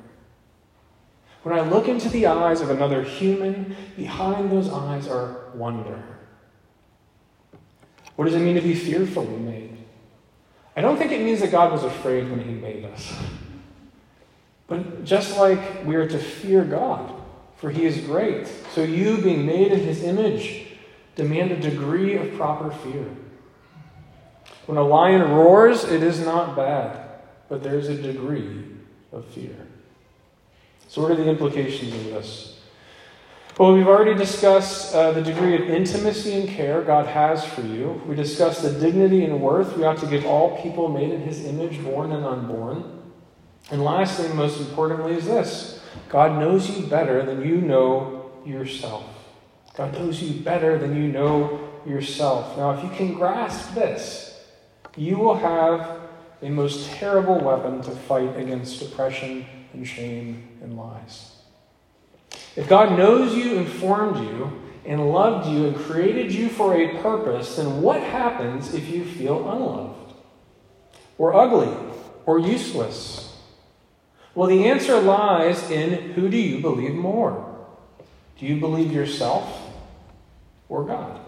When 1.42 1.58
I 1.58 1.62
look 1.62 1.88
into 1.88 2.10
the 2.10 2.28
eyes 2.28 2.62
of 2.62 2.70
another 2.70 3.02
human, 3.02 3.76
behind 3.98 4.52
those 4.52 4.70
eyes 4.72 5.08
are 5.08 5.50
wonder. 5.56 6.04
What 8.18 8.26
does 8.26 8.36
it 8.36 8.42
mean 8.42 8.54
to 8.54 8.62
be 8.62 8.76
fearfully 8.76 9.38
made? 9.38 9.78
I 10.78 10.82
don't 10.82 10.98
think 10.98 11.12
it 11.12 11.24
means 11.24 11.40
that 11.40 11.50
God 11.50 11.72
was 11.72 11.84
afraid 11.84 12.30
when 12.30 12.42
He 12.42 12.52
made 12.52 12.86
us. 12.86 13.18
But 14.70 15.04
just 15.04 15.38
like 15.38 15.84
we 15.84 15.96
are 15.96 16.08
to 16.08 16.20
fear 16.20 16.64
God, 16.64 17.12
for 17.58 17.72
He 17.72 17.86
is 17.86 17.98
great, 17.98 18.48
so 18.74 18.84
you, 18.84 19.18
being 19.18 19.46
made 19.46 19.72
in 19.72 19.80
His 19.80 20.04
image, 20.04 20.68
demand 21.16 21.52
a 21.52 21.60
degree 21.60 22.16
of 22.16 22.36
proper 22.36 22.72
fear. 22.72 23.06
When 24.68 24.78
a 24.78 24.84
lion 24.84 25.32
roars, 25.32 25.84
it 25.84 26.04
is 26.04 26.20
not 26.20 26.56
bad, 26.56 27.20
but 27.50 27.64
there's 27.64 27.90
a 27.90 28.00
degree 28.00 28.64
of 29.12 29.26
fear. 29.26 29.56
So, 30.88 31.02
what 31.02 31.12
are 31.12 31.16
the 31.16 31.28
implications 31.28 31.94
of 31.94 32.04
this? 32.06 32.60
Well, 33.58 33.74
we've 33.74 33.88
already 33.88 34.14
discussed 34.14 34.96
uh, 34.96 35.12
the 35.12 35.22
degree 35.22 35.56
of 35.56 35.70
intimacy 35.70 36.34
and 36.34 36.48
care 36.48 36.82
God 36.82 37.08
has 37.08 37.44
for 37.44 37.62
you. 37.62 38.02
We 38.06 38.16
discussed 38.16 38.62
the 38.62 38.72
dignity 38.72 39.26
and 39.26 39.42
worth 39.42 39.76
we 39.76 39.84
ought 39.84 39.98
to 39.98 40.08
give 40.08 40.26
all 40.26 40.62
people 40.62 40.88
made 40.88 41.10
in 41.10 41.22
His 41.22 41.44
image, 41.44 41.84
born 41.84 42.12
and 42.12 42.24
unborn. 42.24 42.99
And 43.72 43.84
lastly, 43.84 44.26
and 44.26 44.36
most 44.36 44.60
importantly, 44.60 45.14
is 45.14 45.26
this 45.26 45.82
God 46.10 46.40
knows 46.40 46.70
you 46.70 46.86
better 46.88 47.24
than 47.24 47.48
you 47.48 47.62
know 47.62 48.32
yourself. 48.46 49.04
God 49.76 49.94
knows 49.94 50.22
you 50.22 50.42
better 50.42 50.78
than 50.78 50.96
you 50.96 51.08
know 51.08 51.70
yourself. 51.86 52.58
Now, 52.58 52.72
if 52.72 52.84
you 52.84 52.90
can 52.90 53.14
grasp 53.14 53.74
this, 53.74 54.40
you 54.98 55.18
will 55.18 55.36
have 55.36 56.00
a 56.42 56.50
most 56.50 56.90
terrible 56.92 57.40
weapon 57.40 57.82
to 57.82 57.92
fight 57.92 58.36
against 58.38 58.80
depression 58.80 59.46
and 59.74 59.88
shame 59.88 60.48
and 60.62 60.78
lies. 60.78 61.36
If 62.56 62.68
God 62.68 62.98
knows 62.98 63.36
you 63.36 63.58
informed 63.58 64.18
you 64.18 64.62
and 64.86 65.12
loved 65.12 65.50
you 65.50 65.68
and 65.68 65.76
created 65.76 66.34
you 66.34 66.50
for 66.50 66.76
a 66.76 66.98
purpose, 67.02 67.58
then 67.58 67.82
what 67.82 68.02
happens 68.02 68.74
if 68.74 68.90
you 68.90 69.06
feel 69.06 69.50
unloved 69.50 70.14
or 71.18 71.36
ugly 71.36 71.74
or 72.26 72.40
useless? 72.40 73.29
Well, 74.40 74.48
the 74.48 74.70
answer 74.70 75.02
lies 75.02 75.70
in 75.70 76.14
who 76.14 76.30
do 76.30 76.38
you 76.38 76.62
believe 76.62 76.96
more? 76.96 77.58
Do 78.38 78.46
you 78.46 78.58
believe 78.58 78.90
yourself 78.90 79.70
or 80.70 80.86
God? 80.86 81.20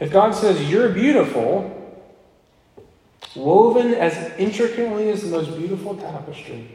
If 0.00 0.10
God 0.10 0.34
says 0.34 0.68
you're 0.68 0.88
beautiful, 0.88 2.02
woven 3.36 3.94
as 3.94 4.36
intricately 4.40 5.08
as 5.10 5.22
the 5.22 5.28
most 5.28 5.56
beautiful 5.56 5.94
tapestry, 5.94 6.66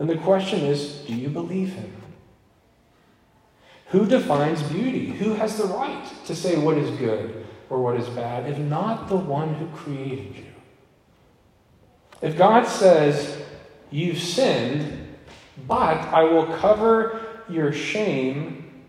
and 0.00 0.10
the 0.10 0.16
question 0.16 0.62
is 0.62 1.04
do 1.06 1.14
you 1.14 1.28
believe 1.28 1.74
him? 1.74 2.02
Who 3.90 4.06
defines 4.06 4.60
beauty? 4.60 5.10
Who 5.10 5.34
has 5.34 5.56
the 5.56 5.66
right 5.66 6.04
to 6.24 6.34
say 6.34 6.58
what 6.58 6.78
is 6.78 6.90
good 6.98 7.46
or 7.70 7.80
what 7.80 7.94
is 7.94 8.08
bad, 8.08 8.50
if 8.50 8.58
not 8.58 9.08
the 9.08 9.16
one 9.16 9.54
who 9.54 9.68
created 9.68 10.34
you? 10.34 10.46
If 12.20 12.36
God 12.36 12.66
says, 12.66 13.37
You've 13.90 14.18
sinned, 14.18 15.16
but 15.66 15.98
I 16.12 16.24
will 16.24 16.46
cover 16.46 17.20
your 17.48 17.72
shame 17.72 18.84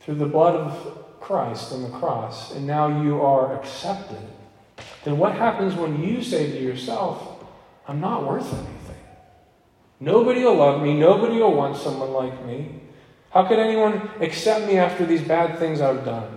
through 0.00 0.16
the 0.16 0.26
blood 0.26 0.54
of 0.54 1.04
Christ 1.20 1.72
on 1.72 1.82
the 1.82 1.88
cross, 1.88 2.54
and 2.54 2.66
now 2.66 3.02
you 3.02 3.20
are 3.20 3.58
accepted, 3.58 4.20
then 5.04 5.18
what 5.18 5.34
happens 5.34 5.74
when 5.74 6.02
you 6.02 6.22
say 6.22 6.50
to 6.50 6.60
yourself, 6.60 7.44
I'm 7.88 8.00
not 8.00 8.26
worth 8.26 8.52
anything? 8.52 8.96
Nobody 9.98 10.44
will 10.44 10.56
love 10.56 10.82
me. 10.82 10.94
Nobody 10.94 11.38
will 11.38 11.54
want 11.54 11.76
someone 11.76 12.12
like 12.12 12.44
me. 12.44 12.80
How 13.30 13.44
could 13.44 13.58
anyone 13.58 14.10
accept 14.20 14.66
me 14.66 14.78
after 14.78 15.06
these 15.06 15.22
bad 15.22 15.58
things 15.58 15.80
I've 15.80 16.04
done? 16.04 16.36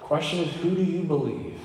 Question 0.00 0.40
is, 0.40 0.54
who 0.56 0.74
do 0.74 0.82
you 0.82 1.02
believe? 1.02 1.58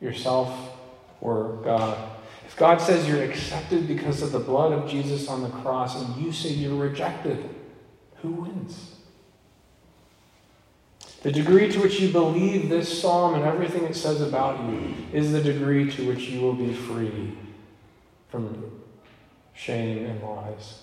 Yourself 0.00 0.76
or 1.20 1.60
God? 1.64 2.17
If 2.48 2.56
God 2.56 2.80
says 2.80 3.06
you're 3.06 3.22
accepted 3.22 3.86
because 3.86 4.22
of 4.22 4.32
the 4.32 4.38
blood 4.40 4.72
of 4.72 4.90
Jesus 4.90 5.28
on 5.28 5.42
the 5.42 5.50
cross 5.50 6.02
and 6.02 6.16
you 6.24 6.32
say 6.32 6.48
you're 6.48 6.74
rejected, 6.74 7.48
who 8.22 8.30
wins? 8.30 8.96
The 11.22 11.30
degree 11.30 11.70
to 11.70 11.80
which 11.80 12.00
you 12.00 12.10
believe 12.10 12.70
this 12.70 13.02
psalm 13.02 13.34
and 13.34 13.44
everything 13.44 13.84
it 13.84 13.94
says 13.94 14.22
about 14.22 14.64
you 14.70 14.94
is 15.12 15.30
the 15.30 15.42
degree 15.42 15.90
to 15.90 16.08
which 16.08 16.30
you 16.30 16.40
will 16.40 16.54
be 16.54 16.72
free 16.72 17.36
from 18.30 18.80
shame 19.54 20.06
and 20.06 20.22
lies. 20.22 20.82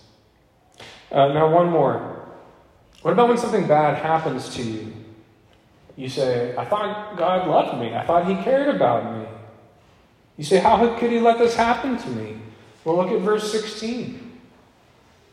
Uh, 1.11 1.29
now, 1.29 1.51
one 1.51 1.69
more. 1.69 2.27
What 3.01 3.11
about 3.11 3.29
when 3.29 3.37
something 3.37 3.67
bad 3.67 3.97
happens 4.03 4.53
to 4.55 4.61
you? 4.61 4.93
You 5.95 6.09
say, 6.09 6.55
I 6.57 6.65
thought 6.65 7.17
God 7.17 7.47
loved 7.47 7.79
me. 7.79 7.95
I 7.95 8.05
thought 8.05 8.27
He 8.27 8.35
cared 8.43 8.75
about 8.75 9.17
me. 9.17 9.24
You 10.37 10.43
say, 10.43 10.59
How 10.59 10.97
could 10.97 11.11
He 11.11 11.19
let 11.19 11.37
this 11.37 11.55
happen 11.55 11.97
to 11.97 12.09
me? 12.09 12.37
Well, 12.83 12.97
look 12.97 13.11
at 13.11 13.21
verse 13.21 13.51
16. 13.51 14.39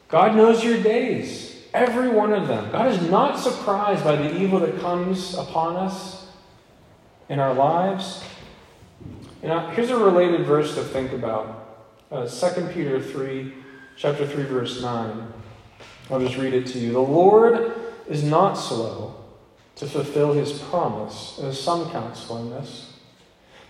God 0.09 0.37
knows 0.37 0.63
your 0.63 0.83
days, 0.83 1.65
every 1.73 2.09
one 2.09 2.33
of 2.33 2.49
them. 2.49 2.71
God 2.71 2.89
is 2.89 3.01
not 3.11 3.39
surprised 3.39 4.05
by 4.05 4.17
the 4.17 4.37
evil 4.41 4.61
that 4.61 4.79
comes 4.81 5.35
upon 5.35 5.77
us 5.77 6.27
in 7.29 7.39
our 7.39 7.55
lives. 7.55 8.23
You 9.43 9.49
here's 9.73 9.91
a 9.91 9.97
related 9.97 10.47
verse 10.47 10.75
to 10.75 10.85
think 10.85 11.13
about. 11.13 11.89
Uh, 12.11 12.29
2 12.29 12.69
Peter 12.75 13.01
3, 13.03 13.55
chapter 13.97 14.27
3, 14.27 14.45
verse 14.45 14.83
9. 14.83 15.33
I'll 16.11 16.21
just 16.21 16.37
read 16.37 16.53
it 16.53 16.67
to 16.69 16.79
you. 16.79 16.93
The 16.93 17.01
Lord 17.01 17.73
is 18.09 18.23
not 18.23 18.55
slow 18.55 19.15
to 19.77 19.87
fulfill 19.87 20.35
his 20.35 20.59
promise, 20.59 21.41
as 21.43 21.59
some 21.59 21.91
count 21.91 22.17
slowness, 22.17 22.92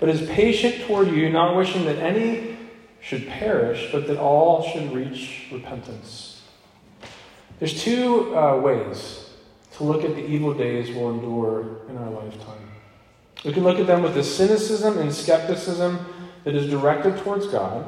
but 0.03 0.09
is 0.09 0.29
patient 0.31 0.85
toward 0.89 1.07
you, 1.07 1.31
not 1.31 1.55
wishing 1.55 1.85
that 1.85 1.97
any 1.99 2.57
should 3.01 3.25
perish, 3.29 3.89
but 3.93 4.09
that 4.09 4.19
all 4.19 4.69
should 4.69 4.93
reach 4.93 5.47
repentance. 5.53 6.43
There's 7.61 7.81
two 7.81 8.37
uh, 8.37 8.59
ways 8.59 9.31
to 9.75 9.85
look 9.85 10.03
at 10.03 10.17
the 10.17 10.27
evil 10.27 10.55
days 10.55 10.93
we'll 10.93 11.13
endure 11.13 11.87
in 11.89 11.97
our 11.97 12.11
lifetime. 12.11 12.69
We 13.45 13.53
can 13.53 13.63
look 13.63 13.79
at 13.79 13.87
them 13.87 14.03
with 14.03 14.15
the 14.15 14.25
cynicism 14.25 14.99
and 14.99 15.15
skepticism 15.15 16.05
that 16.43 16.57
is 16.57 16.69
directed 16.69 17.19
towards 17.19 17.47
God, 17.47 17.87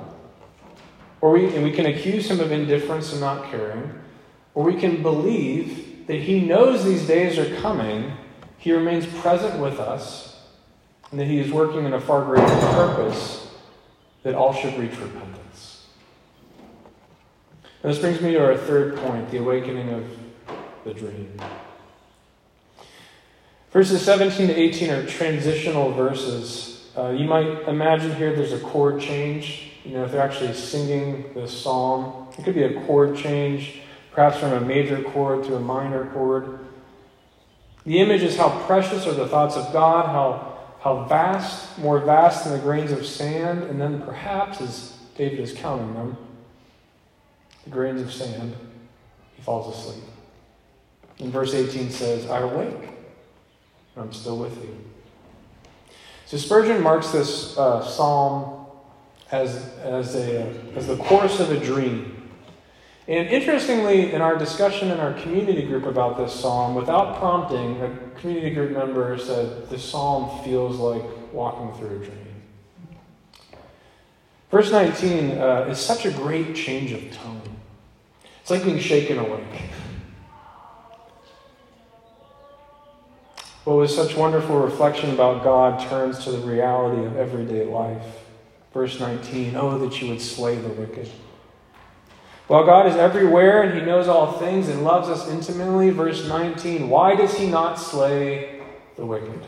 or 1.20 1.33
we, 1.33 1.53
and 1.53 1.64
we 1.64 1.72
can 1.72 1.87
accuse 1.87 2.31
him 2.31 2.38
of 2.38 2.53
indifference 2.53 3.11
and 3.11 3.20
not 3.20 3.50
caring, 3.50 3.92
or 4.55 4.62
we 4.62 4.79
can 4.79 5.03
believe 5.03 6.07
that 6.07 6.20
he 6.20 6.38
knows 6.38 6.85
these 6.85 7.09
days 7.09 7.40
are 7.40 7.57
coming, 7.57 8.12
he 8.57 8.70
remains 8.70 9.05
present 9.05 9.61
with 9.61 9.81
us, 9.81 10.33
and 11.10 11.20
that 11.20 11.26
he 11.26 11.38
is 11.38 11.50
working 11.52 11.84
in 11.84 11.92
a 11.92 12.00
far 12.00 12.24
greater 12.24 12.46
purpose 12.46 13.48
that 14.22 14.34
all 14.34 14.52
should 14.52 14.76
reach 14.78 14.98
repentance. 14.98 15.86
And 17.82 17.92
this 17.92 17.98
brings 17.98 18.20
me 18.20 18.32
to 18.32 18.44
our 18.44 18.56
third 18.56 18.96
point 18.96 19.30
the 19.30 19.38
awakening 19.38 19.90
of 19.90 20.04
the 20.84 20.94
dream. 20.94 21.38
Verses 23.70 24.02
17 24.02 24.48
to 24.48 24.54
18 24.54 24.90
are 24.90 25.06
transitional 25.06 25.92
verses. 25.92 26.90
Uh, 26.96 27.10
you 27.10 27.26
might 27.26 27.68
imagine 27.68 28.14
here 28.14 28.34
there's 28.34 28.52
a 28.52 28.60
chord 28.60 29.00
change 29.00 29.72
you 29.84 29.92
know, 29.92 30.04
if 30.04 30.12
they're 30.12 30.22
actually 30.22 30.54
singing 30.54 31.34
this 31.34 31.62
psalm, 31.62 32.28
it 32.38 32.44
could 32.44 32.54
be 32.54 32.62
a 32.62 32.80
chord 32.86 33.16
change, 33.16 33.80
perhaps 34.12 34.38
from 34.38 34.52
a 34.52 34.60
major 34.60 35.02
chord 35.02 35.44
to 35.44 35.56
a 35.56 35.60
minor 35.60 36.06
chord. 36.06 36.60
The 37.84 38.00
image 38.00 38.22
is 38.22 38.34
how 38.34 38.64
precious 38.64 39.06
are 39.06 39.12
the 39.12 39.28
thoughts 39.28 39.56
of 39.56 39.70
God, 39.74 40.06
how, 40.06 40.53
how 40.84 41.02
vast, 41.04 41.78
more 41.78 41.98
vast 41.98 42.44
than 42.44 42.52
the 42.52 42.58
grains 42.58 42.92
of 42.92 43.06
sand, 43.06 43.62
and 43.64 43.80
then 43.80 44.02
perhaps, 44.02 44.60
as 44.60 44.94
David 45.16 45.40
is 45.40 45.54
counting 45.54 45.94
them, 45.94 46.14
the 47.64 47.70
grains 47.70 48.02
of 48.02 48.12
sand, 48.12 48.54
he 49.34 49.42
falls 49.42 49.74
asleep. 49.74 50.04
And 51.20 51.32
verse 51.32 51.54
18 51.54 51.88
says, 51.88 52.28
I 52.28 52.40
awake, 52.40 52.90
and 53.96 54.04
I'm 54.04 54.12
still 54.12 54.36
with 54.36 54.54
you. 54.62 54.76
So 56.26 56.36
Spurgeon 56.36 56.82
marks 56.82 57.12
this 57.12 57.56
uh, 57.56 57.82
psalm 57.82 58.66
as, 59.32 59.56
as, 59.78 60.14
a, 60.16 60.42
as 60.76 60.88
the 60.88 60.98
course 60.98 61.40
of 61.40 61.50
a 61.50 61.58
dream. 61.58 62.13
And 63.06 63.28
interestingly, 63.28 64.12
in 64.12 64.22
our 64.22 64.36
discussion 64.36 64.90
in 64.90 64.98
our 64.98 65.12
community 65.12 65.66
group 65.66 65.84
about 65.84 66.16
this 66.16 66.32
psalm, 66.32 66.74
without 66.74 67.18
prompting, 67.18 67.80
a 67.82 67.90
community 68.18 68.54
group 68.54 68.70
member 68.70 69.18
said, 69.18 69.68
This 69.68 69.84
psalm 69.84 70.42
feels 70.42 70.76
like 70.76 71.02
walking 71.32 71.72
through 71.78 71.96
a 71.96 72.04
dream. 72.04 72.24
Verse 74.50 74.70
19 74.70 75.32
uh, 75.32 75.66
is 75.68 75.78
such 75.78 76.06
a 76.06 76.10
great 76.12 76.54
change 76.56 76.92
of 76.92 77.12
tone. 77.12 77.42
It's 78.40 78.50
like 78.50 78.64
being 78.64 78.78
shaken 78.78 79.18
awake. 79.18 79.62
What 83.64 83.76
was 83.76 83.94
such 83.94 84.14
wonderful 84.16 84.58
reflection 84.58 85.10
about 85.10 85.42
God 85.42 85.88
turns 85.88 86.24
to 86.24 86.30
the 86.30 86.38
reality 86.38 87.04
of 87.04 87.16
everyday 87.16 87.64
life. 87.64 88.04
Verse 88.72 89.00
19, 89.00 89.56
oh, 89.56 89.78
that 89.78 90.00
you 90.00 90.08
would 90.08 90.20
slay 90.20 90.56
the 90.56 90.68
wicked. 90.68 91.10
While 92.46 92.64
God 92.64 92.87
is 92.87 92.96
everywhere 92.96 93.62
and 93.62 93.78
He 93.78 93.85
knows 93.85 94.09
all 94.09 94.33
things 94.33 94.68
and 94.68 94.85
loves 94.85 95.09
us 95.09 95.28
intimately, 95.28 95.90
verse 95.90 96.28
19, 96.28 96.88
why 96.88 97.14
does 97.14 97.35
He 97.37 97.46
not 97.46 97.76
slay 97.76 98.62
the 98.96 99.07
wicked? 99.07 99.46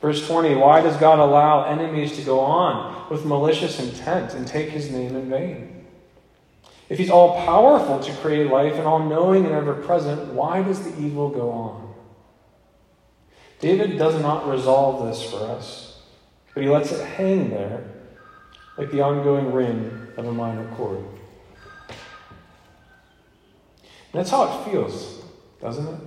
Verse 0.00 0.26
20, 0.26 0.56
why 0.56 0.82
does 0.82 0.96
God 0.98 1.18
allow 1.18 1.64
enemies 1.64 2.16
to 2.16 2.22
go 2.22 2.40
on 2.40 3.08
with 3.10 3.24
malicious 3.24 3.80
intent 3.80 4.34
and 4.34 4.46
take 4.46 4.68
His 4.68 4.90
name 4.90 5.16
in 5.16 5.30
vain? 5.30 5.86
If 6.88 6.98
He's 6.98 7.10
all 7.10 7.44
powerful 7.44 8.00
to 8.00 8.12
create 8.16 8.50
life 8.50 8.74
and 8.74 8.84
all 8.84 9.00
knowing 9.00 9.46
and 9.46 9.54
ever 9.54 9.74
present, 9.74 10.32
why 10.34 10.62
does 10.62 10.82
the 10.82 11.00
evil 11.02 11.30
go 11.30 11.50
on? 11.50 11.94
David 13.58 13.96
does 13.96 14.20
not 14.20 14.48
resolve 14.48 15.06
this 15.06 15.22
for 15.22 15.38
us 15.38 15.86
but 16.56 16.62
he 16.62 16.70
lets 16.70 16.90
it 16.90 17.04
hang 17.04 17.50
there 17.50 17.84
like 18.76 18.90
the 18.90 19.00
ongoing 19.00 19.52
ring 19.52 20.08
of 20.16 20.26
a 20.26 20.32
minor 20.32 20.66
chord. 20.76 21.04
And 24.12 24.20
that's 24.20 24.30
how 24.30 24.44
it 24.44 24.70
feels, 24.70 25.24
doesn't 25.60 25.86
it? 25.86 26.00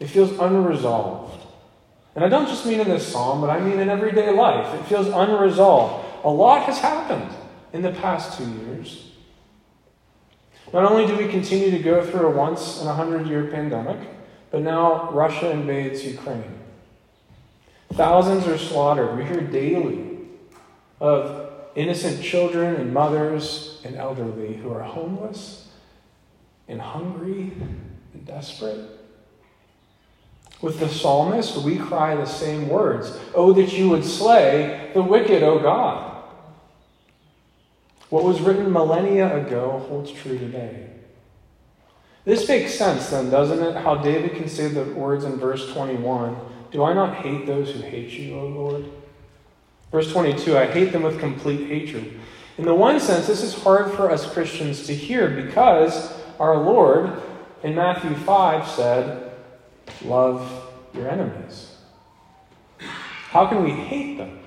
It 0.00 0.06
feels 0.06 0.30
unresolved. 0.38 1.46
And 2.14 2.24
I 2.24 2.28
don't 2.28 2.48
just 2.48 2.64
mean 2.64 2.80
in 2.80 2.88
this 2.88 3.06
psalm, 3.06 3.40
but 3.40 3.50
I 3.50 3.60
mean 3.60 3.78
in 3.78 3.88
everyday 3.88 4.30
life. 4.30 4.74
It 4.74 4.86
feels 4.86 5.08
unresolved. 5.08 6.24
A 6.24 6.30
lot 6.30 6.62
has 6.64 6.78
happened 6.78 7.30
in 7.72 7.82
the 7.82 7.92
past 7.92 8.38
two 8.38 8.48
years. 8.48 9.12
Not 10.72 10.90
only 10.90 11.06
do 11.06 11.16
we 11.16 11.28
continue 11.28 11.70
to 11.70 11.78
go 11.78 12.04
through 12.04 12.26
a 12.26 12.30
once 12.30 12.80
in 12.80 12.88
a 12.88 12.94
hundred 12.94 13.26
year 13.26 13.44
pandemic, 13.44 13.98
but 14.50 14.62
now 14.62 15.10
Russia 15.10 15.50
invades 15.50 16.04
Ukraine. 16.04 16.58
Thousands 17.92 18.46
are 18.46 18.58
slaughtered. 18.58 19.16
We 19.16 19.24
hear 19.24 19.40
daily 19.40 20.18
of 21.00 21.45
innocent 21.76 22.22
children 22.22 22.74
and 22.74 22.92
mothers 22.92 23.80
and 23.84 23.94
elderly 23.96 24.54
who 24.54 24.72
are 24.72 24.82
homeless 24.82 25.68
and 26.66 26.80
hungry 26.80 27.52
and 28.12 28.26
desperate. 28.26 28.90
With 30.60 30.80
the 30.80 30.88
psalmist, 30.88 31.58
we 31.58 31.76
cry 31.76 32.16
the 32.16 32.24
same 32.24 32.68
words 32.68 33.16
Oh, 33.34 33.52
that 33.52 33.76
you 33.76 33.90
would 33.90 34.04
slay 34.04 34.90
the 34.94 35.02
wicked, 35.02 35.42
O 35.42 35.58
God. 35.58 36.14
What 38.08 38.24
was 38.24 38.40
written 38.40 38.72
millennia 38.72 39.36
ago 39.36 39.84
holds 39.88 40.10
true 40.10 40.38
today. 40.38 40.90
This 42.24 42.48
makes 42.48 42.74
sense, 42.74 43.10
then, 43.10 43.30
doesn't 43.30 43.62
it? 43.62 43.76
How 43.76 43.96
David 43.96 44.34
can 44.34 44.48
say 44.48 44.68
the 44.68 44.84
words 44.84 45.24
in 45.24 45.36
verse 45.36 45.72
21 45.72 46.36
do 46.72 46.82
I 46.82 46.92
not 46.92 47.14
hate 47.16 47.46
those 47.46 47.70
who 47.70 47.80
hate 47.80 48.10
you, 48.10 48.38
O 48.38 48.46
Lord? 48.48 48.84
Verse 49.90 50.10
22 50.12 50.56
I 50.56 50.66
hate 50.66 50.92
them 50.92 51.02
with 51.02 51.20
complete 51.20 51.68
hatred. 51.68 52.18
In 52.58 52.64
the 52.64 52.74
one 52.74 52.98
sense, 53.00 53.26
this 53.26 53.42
is 53.42 53.54
hard 53.54 53.92
for 53.92 54.10
us 54.10 54.30
Christians 54.30 54.86
to 54.86 54.94
hear 54.94 55.28
because 55.28 56.12
our 56.40 56.56
Lord 56.56 57.22
in 57.62 57.74
Matthew 57.74 58.14
5 58.14 58.68
said, 58.68 59.32
Love 60.02 60.70
your 60.94 61.08
enemies. 61.08 61.76
How 62.78 63.46
can 63.46 63.62
we 63.62 63.70
hate 63.70 64.16
them? 64.16 64.38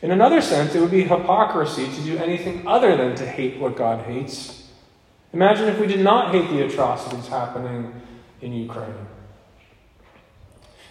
In 0.00 0.10
another 0.10 0.40
sense, 0.40 0.74
it 0.74 0.80
would 0.80 0.90
be 0.90 1.02
hypocrisy 1.02 1.86
to 1.86 2.02
do 2.02 2.16
anything 2.18 2.66
other 2.66 2.96
than 2.96 3.16
to 3.16 3.26
hate 3.26 3.58
what 3.58 3.76
God 3.76 4.04
hates. 4.06 4.68
Imagine 5.32 5.68
if 5.68 5.78
we 5.78 5.86
did 5.86 6.00
not 6.00 6.32
hate 6.32 6.48
the 6.48 6.64
atrocities 6.64 7.28
happening 7.28 8.00
in 8.40 8.52
Ukraine. 8.52 9.06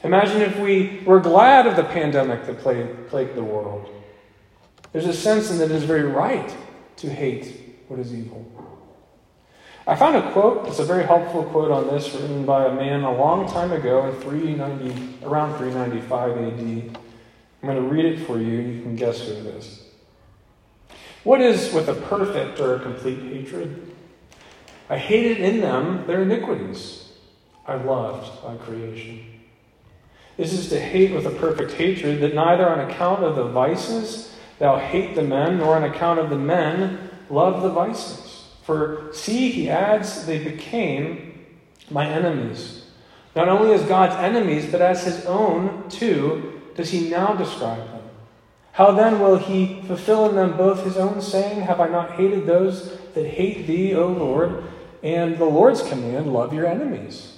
Imagine 0.03 0.41
if 0.41 0.57
we 0.60 1.01
were 1.05 1.19
glad 1.19 1.65
of 1.67 1.75
the 1.75 1.83
pandemic 1.83 2.45
that 2.45 2.60
plagued 2.60 3.36
the 3.36 3.43
world. 3.43 3.89
There's 4.93 5.07
a 5.07 5.13
sense 5.13 5.51
in 5.51 5.57
that 5.57 5.65
it 5.65 5.71
is 5.71 5.83
very 5.83 6.03
right 6.03 6.55
to 6.97 7.10
hate 7.10 7.81
what 7.88 7.99
is 7.99 8.13
evil. 8.13 8.45
I 9.86 9.95
found 9.95 10.17
a 10.17 10.31
quote, 10.33 10.67
it's 10.67 10.79
a 10.79 10.86
very 10.86 11.05
helpful 11.05 11.45
quote 11.45 11.71
on 11.71 11.88
this, 11.88 12.13
written 12.13 12.45
by 12.45 12.65
a 12.65 12.73
man 12.73 13.03
a 13.03 13.15
long 13.15 13.47
time 13.47 13.71
ago 13.71 14.05
in 14.07 14.19
390, 14.21 15.25
around 15.25 15.57
395 15.57 16.31
AD. 16.31 16.97
I'm 17.63 17.69
going 17.69 17.75
to 17.75 17.81
read 17.81 18.05
it 18.05 18.25
for 18.25 18.38
you, 18.38 18.60
you 18.60 18.81
can 18.81 18.95
guess 18.95 19.21
who 19.21 19.31
it 19.31 19.45
is. 19.45 19.86
What 21.23 21.41
is 21.41 21.73
with 21.73 21.88
a 21.88 21.93
perfect 21.93 22.60
or 22.60 22.75
a 22.75 22.79
complete 22.79 23.19
hatred? 23.19 23.93
I 24.89 24.97
hated 24.97 25.39
in 25.39 25.62
them 25.62 26.05
their 26.05 26.21
iniquities. 26.21 27.12
I 27.65 27.75
loved 27.75 28.43
by 28.43 28.55
creation. 28.57 29.37
This 30.38 30.54
is 30.54 30.69
to 30.69 30.80
hate 30.80 31.13
with 31.13 31.26
a 31.26 31.32
perfect 31.32 31.73
hatred, 31.73 32.21
that 32.21 32.36
neither 32.36 32.69
on 32.69 32.80
account 32.80 33.23
of 33.23 33.36
the 33.36 33.47
vices 33.47 34.36
thou 34.60 34.78
hate 34.78 35.15
the 35.15 35.23
men, 35.23 35.58
nor 35.58 35.76
on 35.76 35.84
account 35.84 36.19
of 36.19 36.30
the 36.30 36.38
men 36.38 37.10
love 37.30 37.63
the 37.63 37.69
vices. 37.69 38.45
For 38.62 39.10
see, 39.13 39.50
he 39.50 39.69
adds, 39.69 40.26
they 40.28 40.43
became 40.43 41.45
my 41.89 42.08
enemies. 42.08 42.86
Not 43.36 43.50
only 43.50 43.73
as 43.73 43.82
God's 43.84 44.15
enemies, 44.15 44.71
but 44.71 44.82
as 44.82 45.04
his 45.04 45.26
own 45.26 45.89
too, 45.89 46.62
does 46.76 46.91
he 46.91 47.10
now 47.10 47.34
describe 47.34 47.86
them. 47.88 48.02
How 48.73 48.91
then 48.91 49.19
will 49.19 49.38
he 49.38 49.82
fulfill 49.88 50.30
in 50.30 50.36
them 50.36 50.56
both 50.56 50.84
his 50.84 50.97
own 50.97 51.19
saying, 51.19 51.62
Have 51.62 51.80
I 51.80 51.88
not 51.88 52.12
hated 52.12 52.45
those 52.45 52.95
that 53.15 53.26
hate 53.26 53.65
thee, 53.65 53.95
O 53.95 54.08
Lord? 54.08 54.63
And 55.02 55.38
the 55.38 55.45
Lord's 55.45 55.82
command, 55.82 56.32
Love 56.32 56.54
your 56.54 56.67
enemies. 56.67 57.37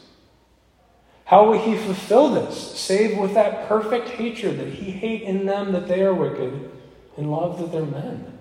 How 1.30 1.46
will 1.46 1.60
he 1.60 1.78
fulfill 1.78 2.30
this, 2.30 2.58
save 2.58 3.20
with 3.20 3.36
that 3.36 3.68
perfect 3.68 4.10
hatred 4.10 4.58
that 4.58 4.70
he 4.70 4.90
hate 4.90 5.22
in 5.22 5.46
them 5.46 5.74
that 5.74 5.88
they 5.88 6.02
are 6.02 6.12
wicked, 6.12 6.72
and 7.18 7.32
love 7.32 7.60
that 7.60 7.72
they're 7.72 7.86
men? 7.86 8.40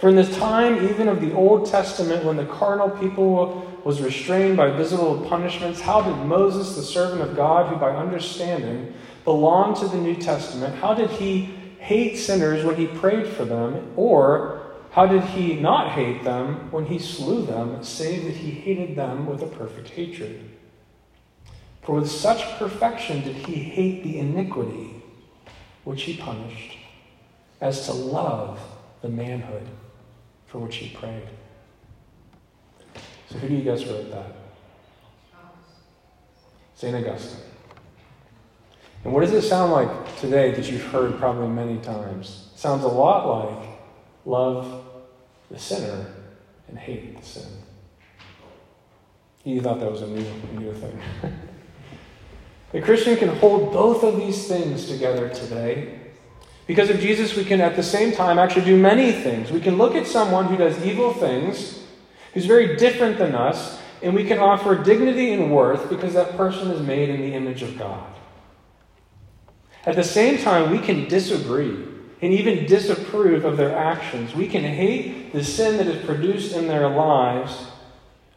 For 0.00 0.08
in 0.08 0.16
the 0.16 0.24
time 0.24 0.88
even 0.88 1.06
of 1.06 1.20
the 1.20 1.32
Old 1.32 1.66
Testament, 1.66 2.24
when 2.24 2.36
the 2.36 2.46
carnal 2.46 2.90
people 2.90 3.64
was 3.84 4.00
restrained 4.00 4.56
by 4.56 4.72
visible 4.72 5.24
punishments, 5.28 5.80
how 5.80 6.02
did 6.02 6.16
Moses, 6.26 6.74
the 6.74 6.82
servant 6.82 7.22
of 7.22 7.36
God, 7.36 7.72
who 7.72 7.76
by 7.76 7.90
understanding 7.90 8.92
belonged 9.24 9.76
to 9.76 9.86
the 9.86 9.98
New 9.98 10.16
Testament, 10.16 10.74
how 10.74 10.94
did 10.94 11.10
he 11.10 11.42
hate 11.78 12.16
sinners 12.16 12.64
when 12.64 12.74
he 12.74 12.88
prayed 12.88 13.28
for 13.28 13.44
them? 13.44 13.92
Or 13.94 14.72
how 14.90 15.06
did 15.06 15.22
he 15.22 15.54
not 15.54 15.92
hate 15.92 16.24
them 16.24 16.72
when 16.72 16.86
he 16.86 16.98
slew 16.98 17.46
them, 17.46 17.84
save 17.84 18.24
that 18.24 18.34
he 18.34 18.50
hated 18.50 18.96
them 18.96 19.26
with 19.26 19.44
a 19.44 19.46
perfect 19.46 19.90
hatred? 19.90 20.50
For 21.82 21.96
with 21.96 22.10
such 22.10 22.58
perfection 22.58 23.22
did 23.22 23.36
he 23.36 23.54
hate 23.54 24.04
the 24.04 24.18
iniquity 24.18 25.02
which 25.84 26.02
he 26.04 26.16
punished, 26.16 26.78
as 27.60 27.86
to 27.86 27.92
love 27.92 28.60
the 29.02 29.08
manhood 29.08 29.68
for 30.46 30.58
which 30.58 30.76
he 30.76 30.94
prayed. 30.94 31.28
So, 33.28 33.38
who 33.38 33.48
do 33.48 33.54
you 33.54 33.62
guys 33.62 33.84
wrote 33.86 34.10
that? 34.10 34.36
St. 36.76 36.94
Augustine. 36.94 37.40
And 39.04 39.12
what 39.12 39.20
does 39.20 39.32
it 39.32 39.42
sound 39.42 39.72
like 39.72 40.20
today 40.20 40.52
that 40.52 40.70
you've 40.70 40.84
heard 40.86 41.18
probably 41.18 41.48
many 41.48 41.78
times? 41.78 42.50
It 42.54 42.58
sounds 42.58 42.84
a 42.84 42.88
lot 42.88 43.48
like 43.48 43.68
love 44.24 44.84
the 45.50 45.58
sinner 45.58 46.06
and 46.68 46.78
hate 46.78 47.18
the 47.18 47.26
sin. 47.26 47.48
You 49.44 49.60
thought 49.60 49.80
that 49.80 49.90
was 49.90 50.02
a 50.02 50.06
new, 50.06 50.24
new 50.54 50.72
thing. 50.74 51.00
the 52.72 52.80
Christian 52.80 53.16
can 53.16 53.28
hold 53.28 53.72
both 53.72 54.02
of 54.02 54.16
these 54.16 54.48
things 54.48 54.86
together 54.86 55.28
today. 55.28 55.98
Because 56.66 56.90
of 56.90 57.00
Jesus, 57.00 57.36
we 57.36 57.44
can 57.44 57.60
at 57.60 57.76
the 57.76 57.82
same 57.82 58.12
time 58.12 58.38
actually 58.38 58.64
do 58.64 58.78
many 58.78 59.12
things. 59.12 59.50
We 59.50 59.60
can 59.60 59.76
look 59.76 59.94
at 59.94 60.06
someone 60.06 60.46
who 60.46 60.56
does 60.56 60.82
evil 60.84 61.12
things, 61.12 61.82
who's 62.32 62.46
very 62.46 62.76
different 62.76 63.18
than 63.18 63.34
us, 63.34 63.78
and 64.02 64.14
we 64.14 64.24
can 64.24 64.38
offer 64.38 64.74
dignity 64.74 65.32
and 65.32 65.54
worth 65.54 65.90
because 65.90 66.14
that 66.14 66.36
person 66.36 66.70
is 66.70 66.80
made 66.80 67.08
in 67.10 67.20
the 67.20 67.34
image 67.34 67.62
of 67.62 67.78
God. 67.78 68.06
At 69.84 69.96
the 69.96 70.04
same 70.04 70.38
time, 70.38 70.70
we 70.70 70.78
can 70.78 71.08
disagree 71.08 71.84
and 72.22 72.32
even 72.32 72.66
disapprove 72.66 73.44
of 73.44 73.56
their 73.56 73.76
actions. 73.76 74.34
We 74.34 74.48
can 74.48 74.62
hate 74.62 75.32
the 75.32 75.42
sin 75.42 75.76
that 75.78 75.88
is 75.88 76.04
produced 76.04 76.54
in 76.54 76.68
their 76.68 76.88
lives. 76.88 77.66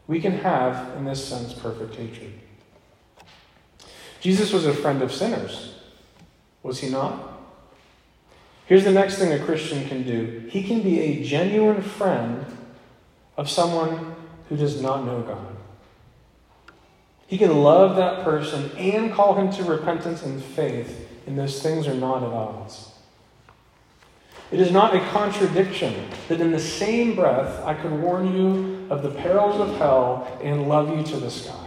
We 0.07 0.19
can 0.19 0.33
have, 0.39 0.97
in 0.97 1.05
this 1.05 1.23
sense, 1.23 1.53
perfect 1.53 1.95
hatred. 1.95 2.33
Jesus 4.25 4.51
was 4.51 4.65
a 4.65 4.73
friend 4.73 5.03
of 5.03 5.13
sinners, 5.13 5.75
was 6.63 6.79
he 6.79 6.89
not? 6.89 7.31
Here's 8.65 8.83
the 8.83 8.89
next 8.89 9.19
thing 9.19 9.31
a 9.31 9.45
Christian 9.45 9.87
can 9.87 10.01
do 10.01 10.49
he 10.49 10.63
can 10.63 10.81
be 10.81 10.99
a 10.99 11.23
genuine 11.23 11.83
friend 11.83 12.43
of 13.37 13.47
someone 13.47 14.15
who 14.49 14.57
does 14.57 14.81
not 14.81 15.05
know 15.05 15.21
God. 15.21 15.55
He 17.27 17.37
can 17.37 17.61
love 17.61 17.97
that 17.97 18.23
person 18.23 18.71
and 18.75 19.13
call 19.13 19.35
him 19.35 19.51
to 19.51 19.63
repentance 19.63 20.23
and 20.23 20.43
faith 20.43 21.07
and 21.27 21.37
those 21.37 21.61
things 21.61 21.87
are 21.87 21.93
not 21.93 22.23
at 22.23 22.29
odds. 22.29 22.93
It 24.51 24.59
is 24.59 24.71
not 24.71 24.95
a 24.95 25.07
contradiction 25.11 26.09
that 26.29 26.41
in 26.41 26.49
the 26.49 26.59
same 26.59 27.13
breath 27.13 27.63
I 27.63 27.75
could 27.75 27.91
warn 27.91 28.35
you 28.35 28.87
of 28.89 29.03
the 29.03 29.11
perils 29.11 29.61
of 29.61 29.77
hell 29.77 30.39
and 30.41 30.67
love 30.67 30.97
you 30.97 31.03
to 31.03 31.17
the 31.17 31.29
sky. 31.29 31.64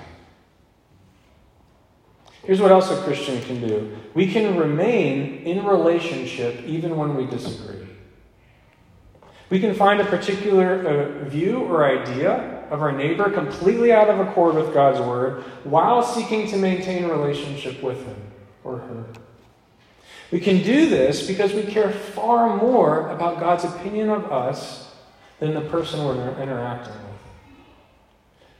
Here's 2.48 2.62
what 2.62 2.72
else 2.72 2.90
a 2.90 2.96
Christian 3.02 3.42
can 3.42 3.60
do 3.60 3.94
we 4.14 4.32
can 4.32 4.56
remain 4.56 5.42
in 5.44 5.66
relationship 5.66 6.64
even 6.64 6.96
when 6.96 7.14
we 7.14 7.26
disagree. 7.26 7.86
We 9.50 9.60
can 9.60 9.74
find 9.74 10.00
a 10.00 10.04
particular 10.06 10.86
uh, 10.88 11.28
view 11.28 11.58
or 11.58 11.84
idea 11.84 12.64
of 12.70 12.80
our 12.80 12.90
neighbor 12.90 13.28
completely 13.28 13.92
out 13.92 14.08
of 14.08 14.18
accord 14.26 14.54
with 14.54 14.72
God's 14.72 14.98
word 14.98 15.42
while 15.64 16.02
seeking 16.02 16.46
to 16.48 16.56
maintain 16.56 17.06
relationship 17.06 17.82
with 17.82 18.02
him 18.06 18.16
or 18.64 18.78
her. 18.78 19.04
We 20.30 20.40
can 20.40 20.62
do 20.62 20.88
this 20.88 21.26
because 21.26 21.52
we 21.52 21.64
care 21.64 21.90
far 21.90 22.56
more 22.56 23.10
about 23.10 23.40
God's 23.40 23.64
opinion 23.64 24.08
of 24.08 24.32
us 24.32 24.90
than 25.38 25.52
the 25.52 25.60
person 25.60 26.02
we're 26.02 26.16
interacting 26.40 26.94
with. 26.94 27.07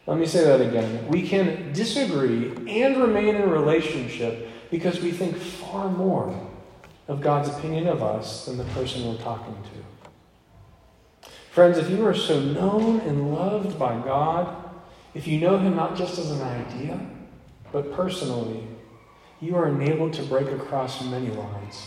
Let 0.09 0.17
me 0.17 0.25
say 0.25 0.43
that 0.45 0.63
again. 0.63 1.07
We 1.09 1.29
can 1.29 1.71
disagree 1.75 2.51
and 2.67 2.97
remain 2.97 3.35
in 3.35 3.43
a 3.43 3.47
relationship 3.47 4.49
because 4.71 5.01
we 5.01 5.13
think 5.13 5.37
far 5.37 5.91
more 5.91 6.35
of 7.09 7.21
God's 7.21 7.51
opinion 7.51 7.87
of 7.89 8.03
us 8.03 8.47
than 8.47 8.57
the 8.57 8.65
person 8.65 9.07
we're 9.07 9.23
talking 9.23 9.55
to. 9.55 11.31
Friends, 11.51 11.77
if 11.77 11.91
you 11.91 12.07
are 12.07 12.15
so 12.15 12.41
known 12.41 13.01
and 13.01 13.35
loved 13.35 13.79
by 13.79 14.01
God, 14.01 14.57
if 15.13 15.27
you 15.27 15.41
know 15.41 15.59
Him 15.59 15.77
not 15.77 15.95
just 15.95 16.19
as 16.19 16.31
an 16.31 16.41
idea, 16.41 16.99
but 17.71 17.93
personally, 17.93 18.67
you 19.43 19.57
are 19.57 19.69
enabled 19.69 20.15
to 20.15 20.23
break 20.23 20.49
across 20.49 21.05
many 21.05 21.29
lines. 21.29 21.87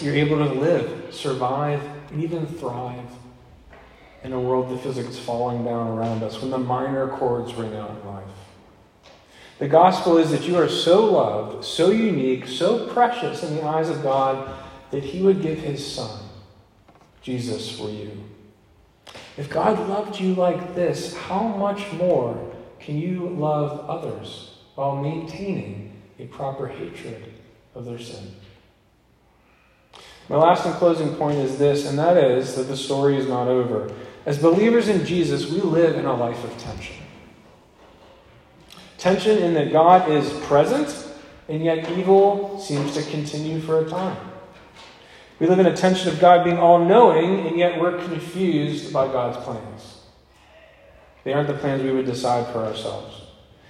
You're 0.00 0.14
able 0.14 0.38
to 0.38 0.54
live, 0.54 1.14
survive, 1.14 1.82
and 2.10 2.24
even 2.24 2.46
thrive 2.46 3.10
in 4.24 4.32
a 4.32 4.40
world 4.40 4.70
that 4.70 4.96
it's 4.96 5.18
falling 5.18 5.64
down 5.64 5.88
around 5.88 6.22
us 6.22 6.40
when 6.40 6.50
the 6.50 6.58
minor 6.58 7.08
chords 7.08 7.54
ring 7.54 7.74
out 7.74 7.90
in 7.90 8.06
life. 8.06 8.24
The 9.58 9.68
gospel 9.68 10.18
is 10.18 10.30
that 10.30 10.46
you 10.46 10.56
are 10.56 10.68
so 10.68 11.04
loved, 11.12 11.64
so 11.64 11.90
unique, 11.90 12.46
so 12.46 12.88
precious 12.88 13.42
in 13.42 13.56
the 13.56 13.62
eyes 13.62 13.88
of 13.88 14.02
God 14.02 14.58
that 14.90 15.04
He 15.04 15.22
would 15.22 15.42
give 15.42 15.58
His 15.58 15.84
Son, 15.84 16.20
Jesus, 17.20 17.70
for 17.76 17.88
you. 17.88 18.28
If 19.36 19.48
God 19.48 19.88
loved 19.88 20.20
you 20.20 20.34
like 20.34 20.74
this, 20.74 21.16
how 21.16 21.42
much 21.42 21.92
more 21.92 22.54
can 22.78 22.98
you 22.98 23.28
love 23.28 23.88
others 23.88 24.58
while 24.74 24.96
maintaining 24.96 26.02
a 26.18 26.26
proper 26.26 26.66
hatred 26.66 27.32
of 27.74 27.84
their 27.84 27.98
sin? 27.98 28.34
My 30.28 30.36
last 30.36 30.64
and 30.66 30.74
closing 30.74 31.14
point 31.16 31.38
is 31.38 31.58
this, 31.58 31.86
and 31.86 31.98
that 31.98 32.16
is 32.16 32.54
that 32.54 32.64
the 32.64 32.76
story 32.76 33.16
is 33.16 33.26
not 33.26 33.48
over. 33.48 33.92
As 34.24 34.38
believers 34.38 34.88
in 34.88 35.04
Jesus, 35.04 35.50
we 35.50 35.60
live 35.60 35.96
in 35.96 36.04
a 36.04 36.14
life 36.14 36.42
of 36.44 36.56
tension. 36.58 36.96
Tension 38.98 39.38
in 39.38 39.54
that 39.54 39.72
God 39.72 40.10
is 40.10 40.32
present, 40.44 41.08
and 41.48 41.64
yet 41.64 41.90
evil 41.90 42.60
seems 42.60 42.94
to 42.94 43.02
continue 43.10 43.60
for 43.60 43.84
a 43.84 43.88
time. 43.88 44.16
We 45.40 45.48
live 45.48 45.58
in 45.58 45.66
a 45.66 45.76
tension 45.76 46.08
of 46.08 46.20
God 46.20 46.44
being 46.44 46.58
all 46.58 46.84
knowing, 46.84 47.48
and 47.48 47.58
yet 47.58 47.80
we're 47.80 47.98
confused 47.98 48.92
by 48.92 49.08
God's 49.08 49.38
plans. 49.38 50.02
They 51.24 51.32
aren't 51.32 51.48
the 51.48 51.54
plans 51.54 51.82
we 51.82 51.90
would 51.90 52.06
decide 52.06 52.52
for 52.52 52.60
ourselves. 52.60 53.22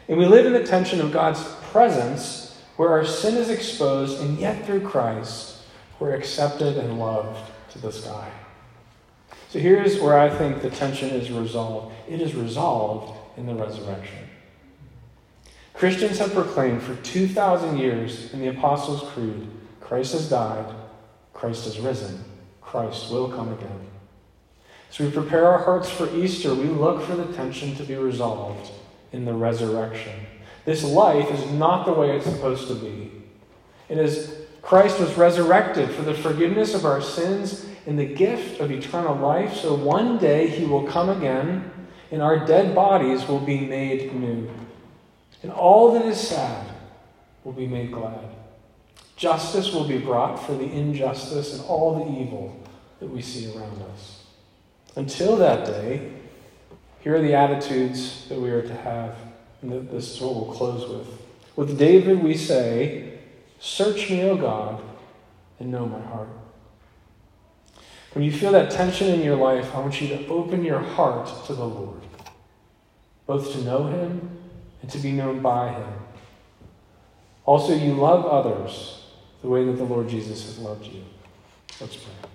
And 0.06 0.18
we 0.18 0.26
live 0.26 0.44
in 0.44 0.52
the 0.52 0.64
tension 0.64 1.00
of 1.00 1.12
God's 1.12 1.42
presence 1.70 2.62
where 2.76 2.90
our 2.90 3.06
sin 3.06 3.36
is 3.36 3.48
exposed, 3.48 4.20
and 4.20 4.38
yet 4.38 4.66
through 4.66 4.82
Christ, 4.82 5.62
we're 5.98 6.14
accepted 6.14 6.76
and 6.76 6.98
loved 6.98 7.40
to 7.70 7.78
the 7.78 7.92
sky. 7.92 8.30
So 9.52 9.58
here's 9.58 10.00
where 10.00 10.18
I 10.18 10.30
think 10.30 10.62
the 10.62 10.70
tension 10.70 11.10
is 11.10 11.30
resolved 11.30 11.94
it 12.08 12.22
is 12.22 12.34
resolved 12.34 13.18
in 13.36 13.44
the 13.44 13.54
resurrection. 13.54 14.30
Christians 15.74 16.18
have 16.20 16.32
proclaimed 16.32 16.82
for 16.82 16.94
2,000 16.96 17.76
years 17.76 18.32
in 18.32 18.40
the 18.40 18.48
Apostles' 18.48 19.10
Creed 19.10 19.46
Christ 19.78 20.14
has 20.14 20.30
died, 20.30 20.74
Christ 21.34 21.66
has 21.66 21.78
risen, 21.78 22.24
Christ 22.62 23.10
will 23.10 23.30
come 23.30 23.52
again. 23.52 23.88
As 24.90 24.98
we 24.98 25.10
prepare 25.10 25.46
our 25.46 25.58
hearts 25.58 25.90
for 25.90 26.08
Easter, 26.16 26.54
we 26.54 26.64
look 26.64 27.02
for 27.02 27.14
the 27.14 27.30
tension 27.34 27.74
to 27.76 27.82
be 27.82 27.96
resolved 27.96 28.70
in 29.12 29.26
the 29.26 29.34
resurrection. 29.34 30.18
This 30.64 30.82
life 30.82 31.30
is 31.30 31.52
not 31.52 31.84
the 31.84 31.92
way 31.92 32.16
it's 32.16 32.24
supposed 32.24 32.68
to 32.68 32.74
be. 32.74 33.12
It 33.90 33.98
is 33.98 34.34
Christ 34.62 34.98
was 34.98 35.14
resurrected 35.18 35.90
for 35.90 36.02
the 36.02 36.14
forgiveness 36.14 36.72
of 36.72 36.86
our 36.86 37.02
sins 37.02 37.66
and 37.86 37.98
the 37.98 38.06
gift 38.06 38.60
of 38.60 38.70
eternal 38.70 39.16
life, 39.16 39.54
so 39.54 39.74
one 39.74 40.18
day 40.18 40.48
he 40.48 40.64
will 40.64 40.84
come 40.84 41.08
again 41.08 41.70
and 42.12 42.22
our 42.22 42.44
dead 42.44 42.74
bodies 42.74 43.26
will 43.26 43.40
be 43.40 43.60
made 43.60 44.14
new. 44.14 44.48
And 45.42 45.50
all 45.50 45.92
that 45.94 46.04
is 46.04 46.20
sad 46.20 46.66
will 47.42 47.54
be 47.54 47.66
made 47.66 47.90
glad. 47.90 48.28
Justice 49.16 49.72
will 49.72 49.88
be 49.88 49.98
brought 49.98 50.36
for 50.36 50.52
the 50.52 50.70
injustice 50.70 51.54
and 51.54 51.64
all 51.64 52.04
the 52.04 52.20
evil 52.20 52.60
that 53.00 53.08
we 53.08 53.22
see 53.22 53.52
around 53.56 53.82
us. 53.94 54.24
Until 54.94 55.36
that 55.36 55.64
day, 55.64 56.12
here 57.00 57.16
are 57.16 57.22
the 57.22 57.34
attitudes 57.34 58.28
that 58.28 58.38
we 58.38 58.50
are 58.50 58.62
to 58.62 58.74
have, 58.74 59.16
and 59.62 59.88
this 59.88 60.14
is 60.14 60.20
what 60.20 60.34
we'll 60.34 60.54
close 60.54 60.88
with. 60.88 61.08
With 61.56 61.78
David, 61.78 62.22
we 62.22 62.36
say, 62.36 63.18
Search 63.58 64.10
me, 64.10 64.22
O 64.24 64.36
God, 64.36 64.82
and 65.58 65.70
know 65.70 65.86
my 65.86 66.00
heart. 66.00 66.28
When 68.14 68.24
you 68.24 68.32
feel 68.32 68.52
that 68.52 68.70
tension 68.70 69.08
in 69.08 69.22
your 69.22 69.36
life, 69.36 69.74
I 69.74 69.80
want 69.80 70.00
you 70.00 70.08
to 70.08 70.26
open 70.28 70.64
your 70.64 70.80
heart 70.80 71.30
to 71.46 71.54
the 71.54 71.64
Lord, 71.64 72.02
both 73.26 73.52
to 73.52 73.62
know 73.62 73.86
Him 73.86 74.30
and 74.82 74.90
to 74.90 74.98
be 74.98 75.12
known 75.12 75.40
by 75.40 75.72
Him. 75.72 75.92
Also, 77.44 77.74
you 77.74 77.94
love 77.94 78.26
others 78.26 79.06
the 79.40 79.48
way 79.48 79.64
that 79.64 79.72
the 79.72 79.84
Lord 79.84 80.08
Jesus 80.08 80.44
has 80.44 80.58
loved 80.58 80.86
you. 80.86 81.04
Let's 81.80 81.96
pray. 81.96 82.31